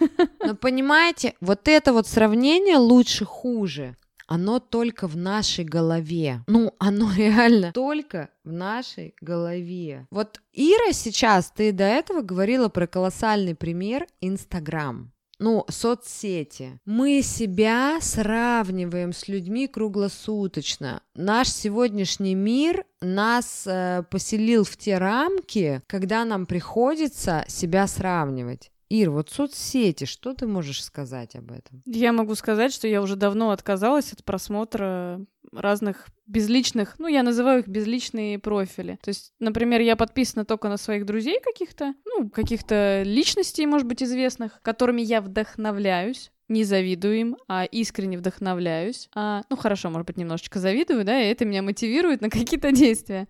Но 0.44 0.54
понимаете, 0.54 1.34
вот 1.40 1.68
это 1.68 1.92
вот 1.92 2.06
сравнение 2.06 2.76
лучше, 2.76 3.24
хуже, 3.24 3.77
оно 4.26 4.60
только 4.60 5.08
в 5.08 5.16
нашей 5.16 5.64
голове. 5.64 6.42
Ну, 6.46 6.74
оно 6.78 7.10
реально 7.16 7.72
только 7.72 8.30
в 8.44 8.52
нашей 8.52 9.14
голове. 9.20 10.06
Вот 10.10 10.40
Ира 10.52 10.92
сейчас, 10.92 11.50
ты 11.50 11.72
до 11.72 11.84
этого 11.84 12.20
говорила 12.20 12.68
про 12.68 12.86
колоссальный 12.86 13.54
пример 13.54 14.06
Инстаграм 14.20 15.12
ну, 15.38 15.64
соцсети. 15.68 16.80
Мы 16.84 17.22
себя 17.22 17.98
сравниваем 18.00 19.12
с 19.12 19.28
людьми 19.28 19.68
круглосуточно. 19.68 21.02
Наш 21.14 21.48
сегодняшний 21.48 22.34
мир 22.34 22.84
нас 23.00 23.64
э, 23.66 24.02
поселил 24.10 24.64
в 24.64 24.76
те 24.76 24.98
рамки, 24.98 25.82
когда 25.86 26.24
нам 26.24 26.46
приходится 26.46 27.44
себя 27.46 27.86
сравнивать. 27.86 28.72
Ир, 28.90 29.10
вот 29.10 29.30
соцсети, 29.30 30.04
что 30.04 30.34
ты 30.34 30.46
можешь 30.46 30.82
сказать 30.82 31.36
об 31.36 31.52
этом? 31.52 31.82
Я 31.84 32.12
могу 32.12 32.34
сказать, 32.34 32.72
что 32.72 32.88
я 32.88 33.02
уже 33.02 33.16
давно 33.16 33.50
отказалась 33.50 34.12
от 34.12 34.24
просмотра 34.24 35.20
разных 35.52 36.06
безличных, 36.26 36.98
ну, 36.98 37.06
я 37.06 37.22
называю 37.22 37.60
их 37.60 37.68
безличные 37.68 38.38
профили. 38.38 38.98
То 39.02 39.08
есть, 39.08 39.32
например, 39.38 39.80
я 39.80 39.96
подписана 39.96 40.44
только 40.44 40.68
на 40.68 40.76
своих 40.76 41.06
друзей 41.06 41.40
каких-то, 41.40 41.94
ну, 42.04 42.28
каких-то 42.28 43.02
личностей, 43.04 43.66
может 43.66 43.86
быть, 43.86 44.02
известных, 44.02 44.60
которыми 44.62 45.00
я 45.00 45.20
вдохновляюсь, 45.20 46.30
не 46.48 46.64
завидую 46.64 47.16
им, 47.16 47.36
а 47.48 47.64
искренне 47.64 48.18
вдохновляюсь. 48.18 49.08
А, 49.14 49.42
ну 49.50 49.56
хорошо, 49.56 49.90
может 49.90 50.06
быть, 50.06 50.16
немножечко 50.16 50.58
завидую, 50.58 51.04
да, 51.04 51.20
и 51.20 51.30
это 51.30 51.44
меня 51.44 51.62
мотивирует 51.62 52.20
на 52.22 52.30
какие-то 52.30 52.72
действия. 52.72 53.28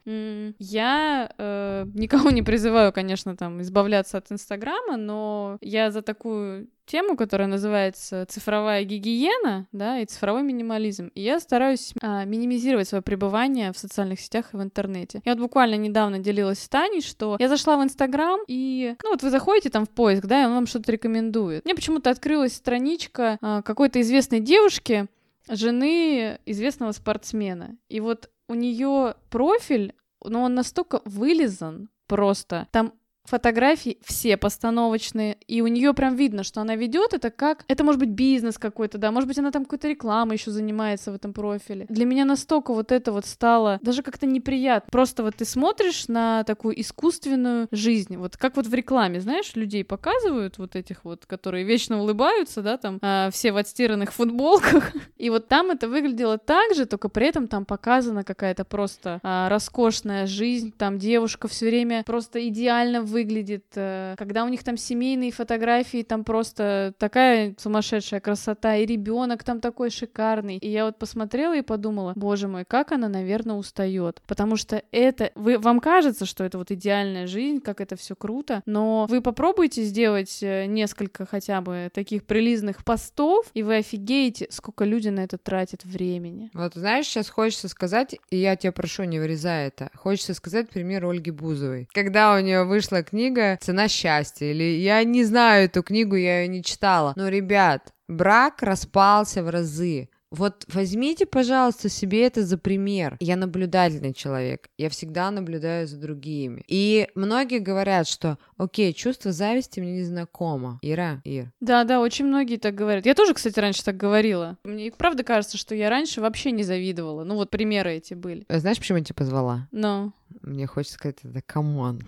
Я 0.59 1.31
э, 1.37 1.87
никого 1.95 2.31
не 2.31 2.43
призываю, 2.43 2.93
конечно, 2.93 3.37
там 3.37 3.61
избавляться 3.63 4.19
от 4.19 4.31
Инстаграма, 4.31 4.97
но 4.97 5.59
я 5.61 5.91
за 5.91 6.03
такую 6.03 6.69
тему, 6.89 7.17
которая 7.17 7.47
называется 7.47 8.27
цифровая 8.29 8.83
гигиена, 8.85 9.69
да, 9.73 10.01
и 10.01 10.07
цифровой 10.07 10.43
минимализм. 10.43 11.11
И 11.15 11.23
я 11.23 11.39
стараюсь 11.39 11.93
а, 12.03 12.25
минимизировать 12.25 12.89
свое 12.89 13.03
пребывание 13.03 13.73
в 13.73 13.79
социальных 13.79 14.21
сетях 14.21 14.53
и 14.53 14.57
в 14.57 14.63
интернете. 14.63 15.21
Я 15.25 15.35
вот 15.35 15.41
буквально 15.41 15.77
недавно 15.77 16.19
делилась 16.19 16.59
с 16.59 16.69
Таней, 16.69 17.03
что 17.03 17.37
я 17.39 17.49
зашла 17.49 17.77
в 17.77 17.85
Инстаграм, 17.85 18.41
и, 18.49 18.97
ну 19.03 19.11
вот 19.11 19.23
вы 19.23 19.31
заходите 19.31 19.71
там 19.71 19.87
в 19.87 19.91
поиск, 19.91 20.25
да, 20.25 20.43
и 20.43 20.47
он 20.47 20.55
вам 20.55 20.67
что-то 20.67 20.91
рекомендует. 20.91 21.65
Мне 21.65 21.75
почему-то 21.75 22.11
открылась 22.11 22.55
страничка 22.55 23.39
а, 23.41 23.63
какой-то 23.63 24.01
известной 24.01 24.41
девушки, 24.41 25.07
жены 25.49 26.39
известного 26.47 26.93
спортсмена. 26.93 27.77
И 27.89 28.01
вот 28.01 28.31
у 28.49 28.55
нее 28.55 29.15
профиль, 29.31 29.95
но 30.25 30.31
ну, 30.31 30.43
он 30.43 30.55
настолько 30.55 31.03
вылизан, 31.05 31.91
просто. 32.09 32.67
Там 32.73 32.95
фотографии 33.29 33.99
все 34.03 34.37
постановочные, 34.37 35.37
и 35.47 35.61
у 35.61 35.67
нее 35.67 35.95
прям 35.95 36.17
видно, 36.17 36.43
что 36.43 36.61
она 36.61 36.77
ведет 36.77 37.13
это 37.13 37.31
как... 37.31 37.65
Это 37.69 37.85
может 37.85 38.01
быть 38.01 38.11
бизнес 38.11 38.59
какой-то, 38.59 38.99
да, 38.99 39.11
может 39.11 39.29
быть, 39.29 39.39
она 39.39 39.51
там 39.51 39.65
какой-то 39.65 39.89
рекламой 39.89 40.37
еще 40.37 40.51
занимается 40.51 41.13
в 41.13 41.15
этом 41.15 41.33
профиле. 41.33 41.87
Для 41.89 42.05
меня 42.05 42.25
настолько 42.25 42.73
вот 42.73 42.93
это 42.93 43.13
вот 43.13 43.27
стало 43.27 43.79
даже 43.83 44.03
как-то 44.03 44.27
неприятно. 44.27 44.89
Просто 44.91 45.23
вот 45.23 45.37
ты 45.37 45.45
смотришь 45.45 46.09
на 46.09 46.45
такую 46.45 46.81
искусственную 46.81 47.69
жизнь, 47.71 48.17
вот 48.17 48.37
как 48.37 48.57
вот 48.57 48.67
в 48.67 48.75
рекламе, 48.75 49.21
знаешь, 49.21 49.55
людей 49.55 49.85
показывают 49.85 50.59
вот 50.59 50.77
этих 50.77 51.05
вот, 51.05 51.27
которые 51.27 51.65
вечно 51.65 52.01
улыбаются, 52.01 52.63
да, 52.63 52.77
там, 52.77 52.99
а, 53.03 53.31
все 53.31 53.53
в 53.53 53.57
отстиранных 53.57 54.13
футболках, 54.13 54.93
и 55.17 55.31
вот 55.31 55.49
там 55.49 55.71
это 55.71 55.89
выглядело 55.89 56.39
так 56.39 56.75
же, 56.75 56.87
только 56.87 57.09
при 57.09 57.27
этом 57.27 57.47
там 57.49 57.65
показана 57.65 58.25
какая-то 58.25 58.65
просто 58.65 59.21
а, 59.23 59.49
роскошная 59.49 60.27
жизнь, 60.27 60.73
там 60.77 60.99
девушка 60.99 61.49
все 61.49 61.67
время 61.67 62.03
просто 62.05 62.47
идеально 62.49 63.03
вы 63.03 63.18
выглядит, 63.19 63.65
э, 63.75 64.15
когда 64.17 64.45
у 64.45 64.49
них 64.49 64.63
там 64.63 64.77
семейные 64.77 65.33
фотографии, 65.33 66.03
там 66.03 66.25
просто 66.25 66.95
такая 66.99 67.55
сумасшедшая 67.59 68.21
красота, 68.21 68.77
и 68.77 68.87
ребенок 68.87 69.43
там 69.45 69.61
такой 69.61 69.91
шикарный. 69.91 70.59
И 70.59 70.71
я 70.71 70.85
вот 70.85 70.99
посмотрела 70.99 71.57
и 71.57 71.63
подумала, 71.63 72.13
боже 72.15 72.49
мой, 72.49 72.65
как 72.65 72.93
она, 72.93 73.09
наверное, 73.09 73.57
устает. 73.57 74.23
Потому 74.27 74.57
что 74.57 74.83
это, 74.93 75.33
вы, 75.35 75.59
вам 75.59 75.81
кажется, 75.81 76.27
что 76.27 76.45
это 76.45 76.59
вот 76.59 76.71
идеальная 76.71 77.27
жизнь, 77.27 77.61
как 77.61 77.81
это 77.81 77.97
все 77.97 78.15
круто, 78.15 78.63
но 78.67 79.07
вы 79.09 79.21
попробуйте 79.21 79.83
сделать 79.83 80.39
э, 80.43 80.67
несколько 80.67 81.27
хотя 81.27 81.61
бы 81.61 81.91
таких 81.93 82.25
прилизных 82.25 82.85
постов, 82.85 83.47
и 83.55 83.63
вы 83.63 83.77
офигеете, 83.77 84.47
сколько 84.51 84.85
люди 84.85 85.09
на 85.09 85.21
это 85.21 85.39
тратят 85.39 85.85
времени. 85.85 86.51
Вот 86.55 86.75
знаешь, 86.75 87.07
сейчас 87.07 87.29
хочется 87.29 87.69
сказать, 87.69 88.17
и 88.31 88.37
я 88.37 88.55
тебя 88.55 88.73
прошу, 88.73 89.05
не 89.05 89.19
вырезай 89.19 89.67
это, 89.67 89.91
хочется 89.95 90.35
сказать 90.35 90.69
пример 90.69 91.05
Ольги 91.05 91.31
Бузовой. 91.31 91.89
Когда 91.93 92.35
у 92.35 92.41
нее 92.41 92.65
вышла 92.65 93.03
книга 93.09 93.59
«Цена 93.61 93.89
счастья». 93.89 94.47
Или 94.47 94.79
я 94.81 95.03
не 95.05 95.25
знаю 95.25 95.65
эту 95.65 95.83
книгу, 95.83 96.15
я 96.17 96.43
ее 96.43 96.49
не 96.49 96.63
читала. 96.63 97.13
Но, 97.17 97.29
ребят, 97.29 97.93
брак 98.09 98.63
распался 98.63 99.43
в 99.43 99.49
разы. 99.49 100.09
Вот 100.31 100.67
возьмите, 100.69 101.25
пожалуйста, 101.25 101.89
себе 101.89 102.27
это 102.27 102.45
за 102.45 102.59
пример. 102.59 103.17
Я 103.19 103.37
наблюдательный 103.37 104.13
человек. 104.13 104.69
Я 104.77 104.91
всегда 104.91 105.31
наблюдаю 105.31 105.87
за 105.87 105.97
другими. 105.97 106.63
И 106.69 107.09
многие 107.15 107.61
говорят, 107.61 108.07
что, 108.07 108.39
окей, 108.59 108.93
чувство 108.93 109.33
зависти 109.33 109.81
мне 109.81 109.93
не 109.93 110.03
знакомо. 110.03 110.79
Ира, 110.83 111.23
Ир. 111.25 111.51
Да, 111.61 111.85
да, 111.85 112.01
очень 112.01 112.27
многие 112.27 112.59
так 112.59 112.75
говорят. 112.75 113.07
Я 113.07 113.15
тоже, 113.15 113.33
кстати, 113.33 113.59
раньше 113.59 113.83
так 113.83 113.97
говорила. 113.97 114.59
Мне 114.65 114.93
правда 114.93 115.25
кажется, 115.25 115.57
что 115.57 115.75
я 115.75 115.89
раньше 115.89 116.21
вообще 116.21 116.51
не 116.51 116.63
завидовала. 116.63 117.25
Ну 117.25 117.37
вот 117.37 117.49
примеры 117.49 117.95
эти 117.95 118.13
были. 118.13 118.45
Знаешь, 118.51 118.79
почему 118.79 118.99
я 118.99 119.05
тебя 119.05 119.15
позвала? 119.15 119.67
Ну. 119.71 119.89
Но. 119.89 120.13
Мне 120.43 120.67
хочется 120.67 120.95
сказать 120.95 121.17
это 121.23 121.41
come 121.41 121.76
on. 121.76 122.03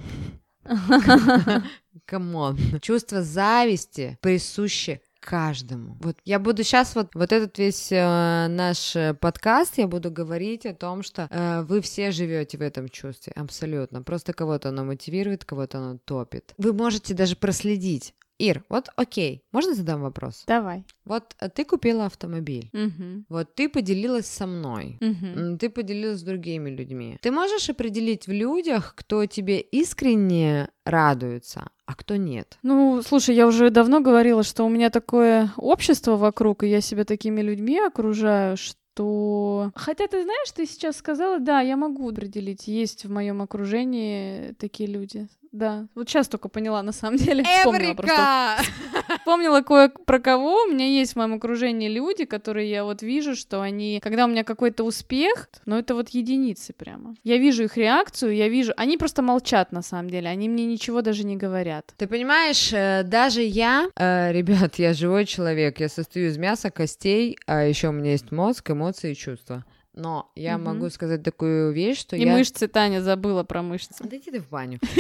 Come 2.07 2.36
on. 2.36 2.59
Чувство 2.81 3.23
зависти 3.23 4.19
присуще 4.21 5.00
каждому. 5.21 5.97
Вот 6.00 6.17
я 6.25 6.39
буду 6.39 6.65
сейчас 6.65 6.95
вот 6.95 7.15
вот 7.15 7.33
этот 7.33 7.59
весь 7.59 7.93
э, 7.93 8.47
наш 8.49 8.97
э, 8.97 9.15
подкаст 9.15 9.77
я 9.77 9.87
буду 9.87 10.11
говорить 10.11 10.65
о 10.67 10.75
том, 10.75 11.03
что 11.03 11.29
э, 11.31 11.62
вы 11.62 11.83
все 11.83 12.11
живете 12.11 12.57
в 12.57 12.62
этом 12.62 12.89
чувстве 12.89 13.33
абсолютно. 13.37 14.03
Просто 14.03 14.33
кого-то 14.33 14.71
оно 14.71 14.85
мотивирует, 14.85 15.45
кого-то 15.45 15.79
оно 15.79 15.99
топит. 16.05 16.55
Вы 16.57 16.73
можете 16.73 17.12
даже 17.15 17.37
проследить. 17.37 18.15
Ир, 18.41 18.65
вот 18.71 18.89
окей, 18.97 19.43
можно 19.53 19.75
задам 19.75 20.01
вопрос? 20.01 20.45
Давай. 20.47 20.85
Вот 21.05 21.37
э, 21.41 21.51
ты 21.51 21.65
купила 21.65 22.07
автомобиль. 22.07 22.71
Угу. 22.73 23.25
Вот 23.29 23.55
ты 23.55 23.69
поделилась 23.69 24.27
со 24.27 24.47
мной. 24.47 24.99
Угу. 25.01 25.59
Ты 25.59 25.69
поделилась 25.69 26.21
с 26.21 26.23
другими 26.23 26.71
людьми. 26.71 27.19
Ты 27.21 27.31
можешь 27.33 27.69
определить 27.69 28.27
в 28.27 28.33
людях, 28.33 28.95
кто 28.97 29.27
тебе 29.27 29.61
искренне 29.61 30.71
радуется, 30.87 31.69
а 31.85 31.95
кто 31.95 32.17
нет? 32.17 32.59
Ну, 32.63 33.03
слушай, 33.07 33.35
я 33.35 33.47
уже 33.47 33.69
давно 33.69 34.01
говорила, 34.01 34.43
что 34.43 34.65
у 34.65 34.71
меня 34.71 34.89
такое 34.89 35.53
общество 35.57 36.17
вокруг, 36.17 36.63
и 36.63 36.69
я 36.69 36.81
себя 36.81 37.05
такими 37.05 37.43
людьми 37.43 37.79
окружаю, 37.79 38.57
что 38.57 38.81
что... 39.01 39.73
Хотя 39.75 40.07
ты 40.07 40.23
знаешь, 40.23 40.51
ты 40.53 40.67
сейчас 40.67 40.97
сказала, 40.97 41.39
да, 41.39 41.61
я 41.61 41.77
могу 41.77 42.11
определить, 42.11 42.69
есть 42.69 43.05
в 43.05 43.11
моем 43.11 43.41
окружении 43.43 44.53
такие 44.59 44.89
люди. 44.89 45.29
Да, 45.52 45.88
вот 45.97 46.09
сейчас 46.09 46.28
только 46.28 46.49
поняла, 46.49 46.83
на 46.83 46.92
самом 46.92 47.16
деле. 47.16 47.42
Вспомнила 47.59 47.95
просто. 47.95 48.14
Эврика! 48.14 49.16
Вспомнила 49.19 49.62
кое 49.62 49.88
про 49.88 50.21
кого. 50.21 50.62
У 50.62 50.69
меня 50.69 50.87
есть 50.87 51.14
в 51.14 51.16
моем 51.16 51.35
окружении 51.35 51.88
люди, 51.88 52.25
которые 52.25 52.71
я 52.71 52.85
вот 52.85 53.02
вижу, 53.02 53.35
что 53.35 53.61
они, 53.61 54.00
когда 54.00 54.26
у 54.26 54.28
меня 54.28 54.45
какой-то 54.45 54.85
успех, 54.85 55.49
но 55.66 55.78
это 55.78 55.95
вот 55.95 56.11
единицы 56.11 56.73
прямо. 56.73 57.16
Я 57.25 57.38
вижу 57.38 57.64
их 57.64 57.76
реакцию, 57.76 58.35
я 58.35 58.49
вижу, 58.49 58.73
они 58.76 58.97
просто 58.97 59.23
молчат 59.23 59.73
на 59.73 59.83
самом 59.83 60.09
деле, 60.09 60.28
они 60.28 60.49
мне 60.49 60.66
ничего 60.66 61.02
даже 61.02 61.25
не 61.25 61.37
говорят. 61.37 61.95
Ты 61.97 62.07
понимаешь, 62.07 62.73
э, 62.73 63.02
даже 63.04 63.42
я, 63.42 63.88
э, 63.97 64.33
ребят, 64.33 64.76
я 64.78 64.95
живой 64.95 65.26
человек, 65.26 65.80
я 65.80 65.88
состою 65.88 66.28
из 66.28 66.38
мяса, 66.38 66.71
костей, 66.71 67.37
а 67.47 67.64
еще 67.64 67.88
у 67.88 67.92
меня 67.92 68.12
есть 68.12 68.30
мозг, 68.30 68.71
эмоции 68.71 69.12
и 69.12 69.16
чувства. 69.16 69.64
Но 69.95 70.31
я 70.37 70.57
Мгм. 70.57 70.67
могу 70.67 70.91
сказать 70.91 71.23
такую 71.23 71.73
вещь, 71.73 71.99
что 72.01 72.17
И 72.17 72.25
я... 72.25 72.33
мышцы, 72.33 72.69
Таня, 72.69 73.01
забыла 73.03 73.43
про 73.43 73.63
мышцы. 73.63 73.95
Да 74.05 74.17
иди 74.17 74.31
ты 74.31 74.41
в 74.41 74.49
баню. 74.49 74.79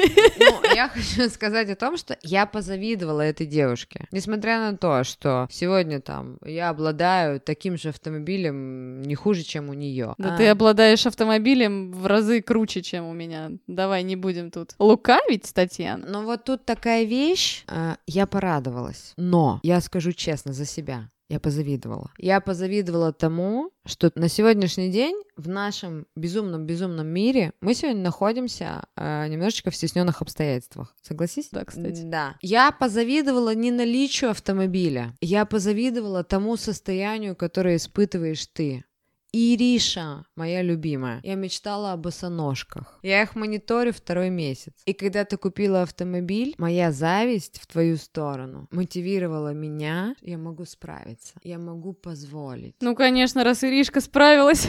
Ну, 0.40 0.74
я 0.74 0.88
хочу 0.88 1.28
сказать 1.30 1.70
о 1.70 1.76
том, 1.76 1.96
что 1.96 2.18
я 2.22 2.46
позавидовала 2.46 3.20
этой 3.20 3.46
девушке. 3.46 4.06
Несмотря 4.10 4.58
на 4.70 4.76
то, 4.76 5.04
что 5.04 5.46
сегодня 5.50 6.00
там 6.00 6.38
я 6.44 6.70
обладаю 6.70 7.40
таким 7.40 7.76
же 7.76 7.90
автомобилем 7.90 9.02
не 9.02 9.14
хуже, 9.14 9.42
чем 9.42 9.68
у 9.68 9.74
нее. 9.74 10.14
Да 10.18 10.36
ты 10.36 10.48
обладаешь 10.48 11.06
автомобилем 11.06 11.92
в 11.92 12.06
разы 12.06 12.40
круче, 12.42 12.82
чем 12.82 13.06
у 13.06 13.12
меня. 13.12 13.50
Давай 13.66 14.02
не 14.02 14.16
будем 14.16 14.50
тут 14.50 14.74
лукавить, 14.78 15.52
Татьяна. 15.54 16.06
Но 16.06 16.22
вот 16.22 16.44
тут 16.44 16.64
такая 16.64 17.04
вещь, 17.04 17.64
а, 17.68 17.96
я 18.06 18.26
порадовалась. 18.26 19.12
Но 19.16 19.60
я 19.62 19.80
скажу 19.80 20.12
честно 20.12 20.52
за 20.52 20.64
себя. 20.64 21.10
Я 21.30 21.38
позавидовала. 21.38 22.10
Я 22.18 22.40
позавидовала 22.40 23.12
тому, 23.12 23.70
что 23.86 24.10
на 24.16 24.28
сегодняшний 24.28 24.90
день 24.90 25.14
в 25.36 25.48
нашем 25.48 26.06
безумном-безумном 26.16 27.06
мире 27.06 27.52
мы 27.60 27.74
сегодня 27.74 28.02
находимся 28.02 28.82
э, 28.96 29.28
немножечко 29.28 29.70
в 29.70 29.76
стесненных 29.76 30.22
обстоятельствах. 30.22 30.92
Согласись? 31.00 31.50
Да, 31.52 31.64
кстати. 31.64 32.02
Да. 32.02 32.34
Я 32.42 32.72
позавидовала 32.72 33.54
не 33.54 33.70
наличию 33.70 34.30
автомобиля. 34.30 35.14
Я 35.20 35.44
позавидовала 35.44 36.24
тому 36.24 36.56
состоянию, 36.56 37.36
которое 37.36 37.76
испытываешь 37.76 38.48
ты. 38.48 38.84
Ириша, 39.32 40.24
моя 40.36 40.62
любимая, 40.62 41.20
я 41.22 41.34
мечтала 41.34 41.92
о 41.92 41.96
босоножках. 41.96 42.98
Я 43.02 43.22
их 43.22 43.36
мониторю 43.36 43.92
второй 43.92 44.30
месяц. 44.30 44.72
И 44.86 44.92
когда 44.92 45.24
ты 45.24 45.36
купила 45.36 45.82
автомобиль, 45.82 46.54
моя 46.58 46.90
зависть 46.92 47.60
в 47.60 47.66
твою 47.66 47.96
сторону 47.96 48.66
мотивировала 48.70 49.52
меня. 49.52 50.14
Я 50.20 50.38
могу 50.38 50.64
справиться. 50.64 51.34
Я 51.42 51.58
могу 51.58 51.92
позволить. 51.92 52.74
Ну, 52.80 52.94
конечно, 52.94 53.44
раз 53.44 53.62
Иришка 53.62 54.00
справилась. 54.00 54.68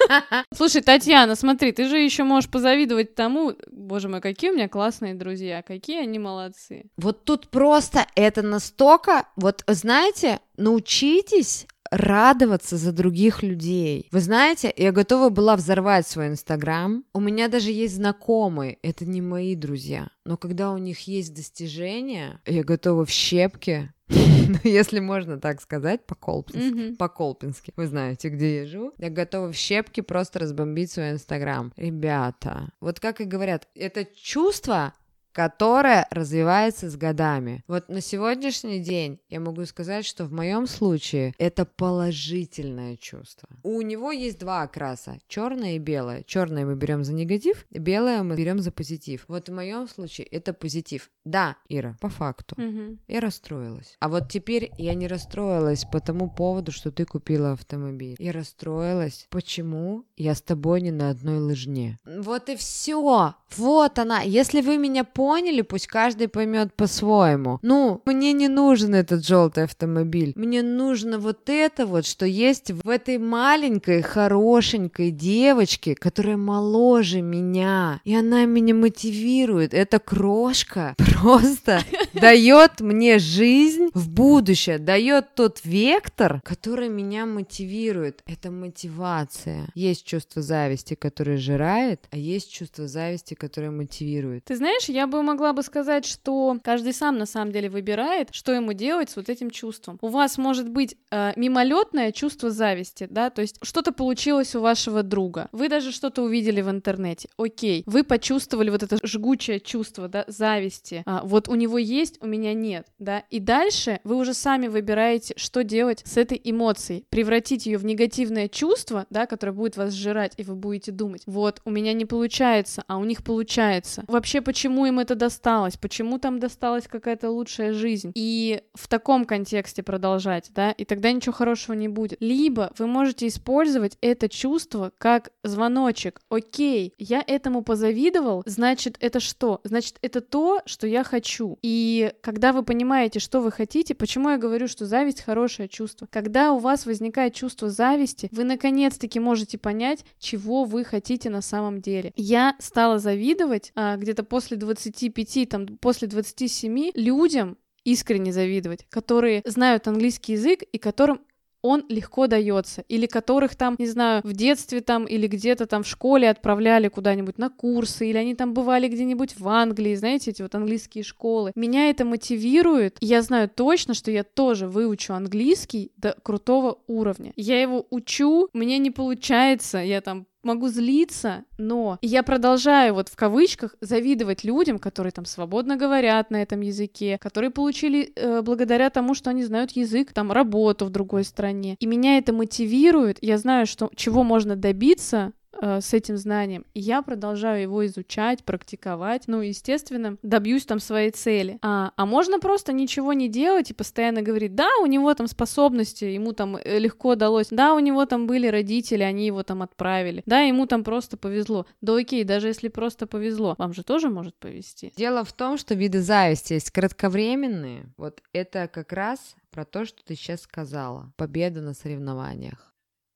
Слушай, 0.54 0.82
Татьяна, 0.82 1.34
смотри, 1.34 1.72
ты 1.72 1.88
же 1.88 1.98
еще 1.98 2.24
можешь 2.24 2.50
позавидовать 2.50 3.14
тому, 3.14 3.54
боже 3.70 4.08
мой, 4.08 4.20
какие 4.20 4.50
у 4.50 4.54
меня 4.54 4.68
классные 4.68 5.14
друзья, 5.14 5.62
какие 5.62 6.00
они 6.00 6.18
молодцы. 6.18 6.84
Вот 6.96 7.24
тут 7.24 7.48
просто 7.48 8.06
это 8.14 8.42
настолько, 8.42 9.28
вот 9.36 9.64
знаете, 9.66 10.40
научитесь 10.56 11.66
радоваться 11.90 12.76
за 12.76 12.92
других 12.92 13.42
людей. 13.42 14.08
Вы 14.12 14.20
знаете, 14.20 14.72
я 14.76 14.92
готова 14.92 15.28
была 15.30 15.56
взорвать 15.56 16.06
свой 16.06 16.28
инстаграм. 16.28 17.04
У 17.12 17.20
меня 17.20 17.48
даже 17.48 17.70
есть 17.70 17.96
знакомые, 17.96 18.78
это 18.82 19.04
не 19.04 19.20
мои 19.20 19.54
друзья. 19.54 20.08
Но 20.24 20.36
когда 20.36 20.72
у 20.72 20.78
них 20.78 21.00
есть 21.06 21.34
достижения, 21.34 22.40
я 22.46 22.62
готова 22.62 23.04
в 23.04 23.10
щепки, 23.10 23.92
ну, 24.08 24.58
если 24.64 25.00
можно 25.00 25.38
так 25.38 25.60
сказать, 25.60 26.06
по-колпински. 26.06 26.68
Мгм. 26.68 26.96
По-колпински. 26.96 27.72
Вы 27.76 27.86
знаете, 27.86 28.28
где 28.28 28.60
я 28.60 28.66
живу. 28.66 28.92
Я 28.98 29.10
готова 29.10 29.52
в 29.52 29.56
щепки 29.56 30.00
просто 30.00 30.38
разбомбить 30.38 30.90
свой 30.90 31.12
инстаграм. 31.12 31.72
Ребята, 31.76 32.72
вот 32.80 33.00
как 33.00 33.20
и 33.20 33.24
говорят, 33.24 33.68
это 33.74 34.04
чувство, 34.04 34.94
которое 35.38 36.08
развивается 36.10 36.90
с 36.90 36.96
годами. 36.96 37.62
Вот 37.68 37.88
на 37.88 38.00
сегодняшний 38.00 38.80
день 38.80 39.20
я 39.28 39.38
могу 39.38 39.64
сказать, 39.66 40.04
что 40.04 40.24
в 40.24 40.32
моем 40.32 40.66
случае 40.66 41.32
это 41.38 41.64
положительное 41.64 42.96
чувство. 42.96 43.48
У 43.62 43.80
него 43.82 44.10
есть 44.10 44.40
два 44.40 44.62
окраса, 44.62 45.20
черное 45.28 45.76
и 45.76 45.78
белое. 45.78 46.24
Черное 46.24 46.66
мы 46.66 46.74
берем 46.74 47.04
за 47.04 47.12
негатив, 47.12 47.66
белое 47.70 48.24
мы 48.24 48.34
берем 48.34 48.58
за 48.58 48.72
позитив. 48.72 49.26
Вот 49.28 49.48
в 49.48 49.52
моем 49.52 49.86
случае 49.86 50.26
это 50.26 50.52
позитив. 50.52 51.08
Да, 51.24 51.56
Ира, 51.68 51.96
по 52.00 52.08
факту. 52.08 52.56
Мгм. 52.58 52.98
Я 53.06 53.20
расстроилась. 53.20 53.96
А 54.00 54.08
вот 54.08 54.28
теперь 54.28 54.72
я 54.76 54.94
не 54.94 55.06
расстроилась 55.06 55.84
по 55.84 56.00
тому 56.00 56.28
поводу, 56.28 56.72
что 56.72 56.90
ты 56.90 57.04
купила 57.04 57.52
автомобиль. 57.52 58.16
Я 58.18 58.32
расстроилась, 58.32 59.28
почему 59.30 60.04
я 60.16 60.34
с 60.34 60.42
тобой 60.42 60.80
не 60.80 60.90
на 60.90 61.10
одной 61.10 61.38
лыжне. 61.38 62.00
Вот 62.04 62.48
и 62.48 62.56
все. 62.56 63.34
Вот 63.56 63.98
она. 64.00 64.22
Если 64.22 64.62
вы 64.62 64.78
меня 64.78 65.04
поняли, 65.28 65.60
пусть 65.60 65.86
каждый 65.88 66.26
поймет 66.26 66.72
по-своему. 66.72 67.58
Ну, 67.60 68.00
мне 68.06 68.32
не 68.32 68.48
нужен 68.48 68.94
этот 68.94 69.26
желтый 69.26 69.64
автомобиль. 69.64 70.32
Мне 70.36 70.62
нужно 70.62 71.18
вот 71.18 71.50
это 71.50 71.84
вот, 71.84 72.06
что 72.06 72.24
есть 72.24 72.70
в 72.70 72.88
этой 72.88 73.18
маленькой, 73.18 74.00
хорошенькой 74.00 75.10
девочке, 75.10 75.94
которая 75.94 76.38
моложе 76.38 77.20
меня. 77.20 78.00
И 78.04 78.16
она 78.16 78.46
меня 78.46 78.74
мотивирует. 78.74 79.74
Эта 79.74 79.98
крошка 79.98 80.94
просто 81.20 81.82
дает 82.14 82.80
мне 82.80 83.18
жизнь 83.18 83.90
в 83.92 84.08
будущее, 84.08 84.78
дает 84.78 85.34
тот 85.34 85.60
вектор, 85.62 86.40
который 86.42 86.88
меня 86.88 87.26
мотивирует. 87.26 88.22
Это 88.24 88.50
мотивация. 88.50 89.66
Есть 89.74 90.06
чувство 90.06 90.40
зависти, 90.40 90.94
которое 90.94 91.36
жирает, 91.36 92.08
а 92.10 92.16
есть 92.16 92.50
чувство 92.50 92.88
зависти, 92.88 93.34
которое 93.34 93.70
мотивирует. 93.70 94.44
Ты 94.44 94.56
знаешь, 94.56 94.88
я 94.88 95.06
бы 95.08 95.22
могла 95.22 95.52
бы 95.52 95.62
сказать, 95.62 96.04
что 96.04 96.58
каждый 96.62 96.92
сам 96.92 97.18
на 97.18 97.26
самом 97.26 97.52
деле 97.52 97.68
выбирает, 97.68 98.28
что 98.32 98.52
ему 98.52 98.72
делать 98.72 99.10
с 99.10 99.16
вот 99.16 99.28
этим 99.28 99.50
чувством. 99.50 99.98
У 100.00 100.08
вас 100.08 100.38
может 100.38 100.68
быть 100.68 100.96
э, 101.10 101.32
мимолетное 101.36 102.12
чувство 102.12 102.50
зависти, 102.50 103.06
да, 103.10 103.30
то 103.30 103.42
есть 103.42 103.58
что-то 103.62 103.92
получилось 103.92 104.54
у 104.54 104.60
вашего 104.60 105.02
друга, 105.02 105.48
вы 105.52 105.68
даже 105.68 105.92
что-то 105.92 106.22
увидели 106.22 106.60
в 106.60 106.70
интернете, 106.70 107.28
окей, 107.36 107.82
вы 107.86 108.04
почувствовали 108.04 108.70
вот 108.70 108.82
это 108.82 108.98
жгучее 109.02 109.60
чувство, 109.60 110.08
да, 110.08 110.24
зависти, 110.28 111.02
А, 111.06 111.22
вот 111.24 111.48
у 111.48 111.54
него 111.54 111.78
есть, 111.78 112.18
у 112.22 112.26
меня 112.26 112.54
нет, 112.54 112.86
да, 112.98 113.24
и 113.30 113.40
дальше 113.40 114.00
вы 114.04 114.16
уже 114.16 114.34
сами 114.34 114.68
выбираете, 114.68 115.34
что 115.36 115.64
делать 115.64 116.02
с 116.04 116.16
этой 116.16 116.40
эмоцией, 116.42 117.04
превратить 117.08 117.66
ее 117.66 117.78
в 117.78 117.84
негативное 117.84 118.48
чувство, 118.48 119.06
да, 119.10 119.26
которое 119.26 119.52
будет 119.52 119.76
вас 119.76 119.92
сжирать, 119.92 120.34
и 120.36 120.42
вы 120.42 120.54
будете 120.54 120.92
думать, 120.92 121.22
вот, 121.26 121.60
у 121.64 121.70
меня 121.70 121.92
не 121.92 122.04
получается, 122.04 122.84
а 122.86 122.98
у 122.98 123.04
них 123.04 123.24
получается. 123.24 124.04
Вообще, 124.08 124.40
почему 124.40 124.86
им 124.86 124.97
это 125.00 125.14
досталось? 125.14 125.76
Почему 125.76 126.18
там 126.18 126.38
досталась 126.38 126.86
какая-то 126.86 127.30
лучшая 127.30 127.72
жизнь? 127.72 128.12
И 128.14 128.62
в 128.74 128.88
таком 128.88 129.24
контексте 129.24 129.82
продолжать, 129.82 130.50
да, 130.54 130.72
и 130.72 130.84
тогда 130.84 131.12
ничего 131.12 131.32
хорошего 131.32 131.74
не 131.74 131.88
будет. 131.88 132.18
Либо 132.20 132.72
вы 132.78 132.86
можете 132.86 133.26
использовать 133.26 133.96
это 134.00 134.28
чувство 134.28 134.92
как 134.98 135.30
звоночек. 135.42 136.20
Окей, 136.28 136.94
я 136.98 137.22
этому 137.26 137.62
позавидовал, 137.62 138.42
значит, 138.46 138.96
это 139.00 139.20
что? 139.20 139.60
Значит, 139.64 139.98
это 140.02 140.20
то, 140.20 140.62
что 140.66 140.86
я 140.86 141.04
хочу. 141.04 141.58
И 141.62 142.12
когда 142.22 142.52
вы 142.52 142.62
понимаете, 142.62 143.20
что 143.20 143.40
вы 143.40 143.50
хотите, 143.50 143.94
почему 143.94 144.30
я 144.30 144.38
говорю, 144.38 144.68
что 144.68 144.86
зависть 144.86 145.22
хорошее 145.22 145.68
чувство? 145.68 146.08
Когда 146.10 146.52
у 146.52 146.58
вас 146.58 146.86
возникает 146.86 147.34
чувство 147.34 147.70
зависти, 147.70 148.28
вы 148.32 148.44
наконец-таки 148.44 149.20
можете 149.20 149.58
понять, 149.58 150.04
чего 150.18 150.64
вы 150.64 150.84
хотите 150.84 151.30
на 151.30 151.42
самом 151.42 151.80
деле. 151.80 152.12
Я 152.16 152.56
стала 152.58 152.98
завидовать 152.98 153.72
а, 153.74 153.96
где-то 153.96 154.24
после 154.24 154.56
25, 154.90 155.48
там, 155.48 155.66
после 155.78 156.08
27 156.08 156.92
людям, 156.94 157.56
искренне 157.84 158.32
завидовать, 158.32 158.86
которые 158.90 159.42
знают 159.44 159.88
английский 159.88 160.34
язык 160.34 160.62
и 160.62 160.78
которым 160.78 161.20
он 161.60 161.84
легко 161.88 162.26
дается, 162.26 162.82
или 162.88 163.06
которых 163.06 163.56
там, 163.56 163.74
не 163.78 163.86
знаю, 163.86 164.22
в 164.24 164.32
детстве 164.32 164.80
там 164.80 165.06
или 165.06 165.26
где-то 165.26 165.66
там 165.66 165.82
в 165.82 165.88
школе 165.88 166.30
отправляли 166.30 166.88
куда-нибудь 166.88 167.38
на 167.38 167.50
курсы, 167.50 168.08
или 168.08 168.16
они 168.16 168.34
там 168.34 168.54
бывали 168.54 168.88
где-нибудь 168.88 169.38
в 169.38 169.48
Англии, 169.48 169.94
знаете, 169.96 170.30
эти 170.30 170.42
вот 170.42 170.54
английские 170.54 171.02
школы. 171.02 171.52
Меня 171.56 171.90
это 171.90 172.04
мотивирует, 172.04 172.96
и 173.00 173.06
я 173.06 173.22
знаю 173.22 173.48
точно, 173.48 173.94
что 173.94 174.10
я 174.10 174.22
тоже 174.22 174.68
выучу 174.68 175.12
английский 175.14 175.90
до 175.96 176.16
крутого 176.22 176.78
уровня. 176.86 177.32
Я 177.34 177.60
его 177.60 177.86
учу, 177.90 178.48
мне 178.52 178.78
не 178.78 178.92
получается, 178.92 179.78
я 179.78 180.00
там 180.00 180.26
могу 180.42 180.68
злиться, 180.68 181.44
но 181.56 181.98
я 182.02 182.22
продолжаю 182.22 182.94
вот 182.94 183.08
в 183.08 183.16
кавычках 183.16 183.74
завидовать 183.80 184.44
людям, 184.44 184.78
которые 184.78 185.12
там 185.12 185.24
свободно 185.24 185.76
говорят 185.76 186.30
на 186.30 186.42
этом 186.42 186.60
языке, 186.60 187.18
которые 187.18 187.50
получили 187.50 188.12
э, 188.14 188.42
благодаря 188.42 188.90
тому, 188.90 189.14
что 189.14 189.30
они 189.30 189.44
знают 189.44 189.72
язык, 189.72 190.12
там 190.12 190.32
работу 190.32 190.86
в 190.86 190.90
другой 190.90 191.24
стране. 191.24 191.76
И 191.80 191.86
меня 191.86 192.18
это 192.18 192.32
мотивирует. 192.32 193.18
Я 193.20 193.38
знаю, 193.38 193.66
что 193.66 193.90
чего 193.94 194.22
можно 194.22 194.56
добиться 194.56 195.32
с 195.60 195.94
этим 195.94 196.16
знанием, 196.16 196.64
и 196.74 196.80
я 196.80 197.02
продолжаю 197.02 197.62
его 197.62 197.84
изучать, 197.86 198.44
практиковать, 198.44 199.24
ну, 199.26 199.40
естественно, 199.40 200.16
добьюсь 200.22 200.66
там 200.66 200.78
своей 200.78 201.10
цели. 201.10 201.58
А, 201.62 201.92
а 201.96 202.06
можно 202.06 202.38
просто 202.38 202.72
ничего 202.72 203.12
не 203.12 203.28
делать 203.28 203.70
и 203.70 203.74
постоянно 203.74 204.22
говорить, 204.22 204.54
да, 204.54 204.68
у 204.82 204.86
него 204.86 205.12
там 205.14 205.26
способности, 205.26 206.04
ему 206.04 206.32
там 206.32 206.56
э, 206.56 206.78
легко 206.78 207.14
далось, 207.14 207.48
да, 207.50 207.74
у 207.74 207.78
него 207.78 208.06
там 208.06 208.26
были 208.26 208.46
родители, 208.46 209.02
они 209.02 209.26
его 209.26 209.42
там 209.42 209.62
отправили, 209.62 210.22
да, 210.26 210.40
ему 210.40 210.66
там 210.66 210.84
просто 210.84 211.16
повезло. 211.16 211.66
Да 211.80 211.96
окей, 211.96 212.24
даже 212.24 212.48
если 212.48 212.68
просто 212.68 213.06
повезло, 213.06 213.54
вам 213.58 213.72
же 213.72 213.82
тоже 213.82 214.08
может 214.10 214.34
повезти. 214.36 214.92
Дело 214.96 215.24
в 215.24 215.32
том, 215.32 215.58
что 215.58 215.74
виды 215.74 216.00
зависти 216.00 216.54
есть 216.54 216.70
кратковременные. 216.70 217.92
Вот 217.96 218.22
это 218.32 218.68
как 218.68 218.92
раз 218.92 219.36
про 219.50 219.64
то, 219.64 219.84
что 219.84 220.04
ты 220.04 220.14
сейчас 220.14 220.42
сказала. 220.42 221.12
Победа 221.16 221.60
на 221.60 221.74
соревнованиях. 221.74 222.67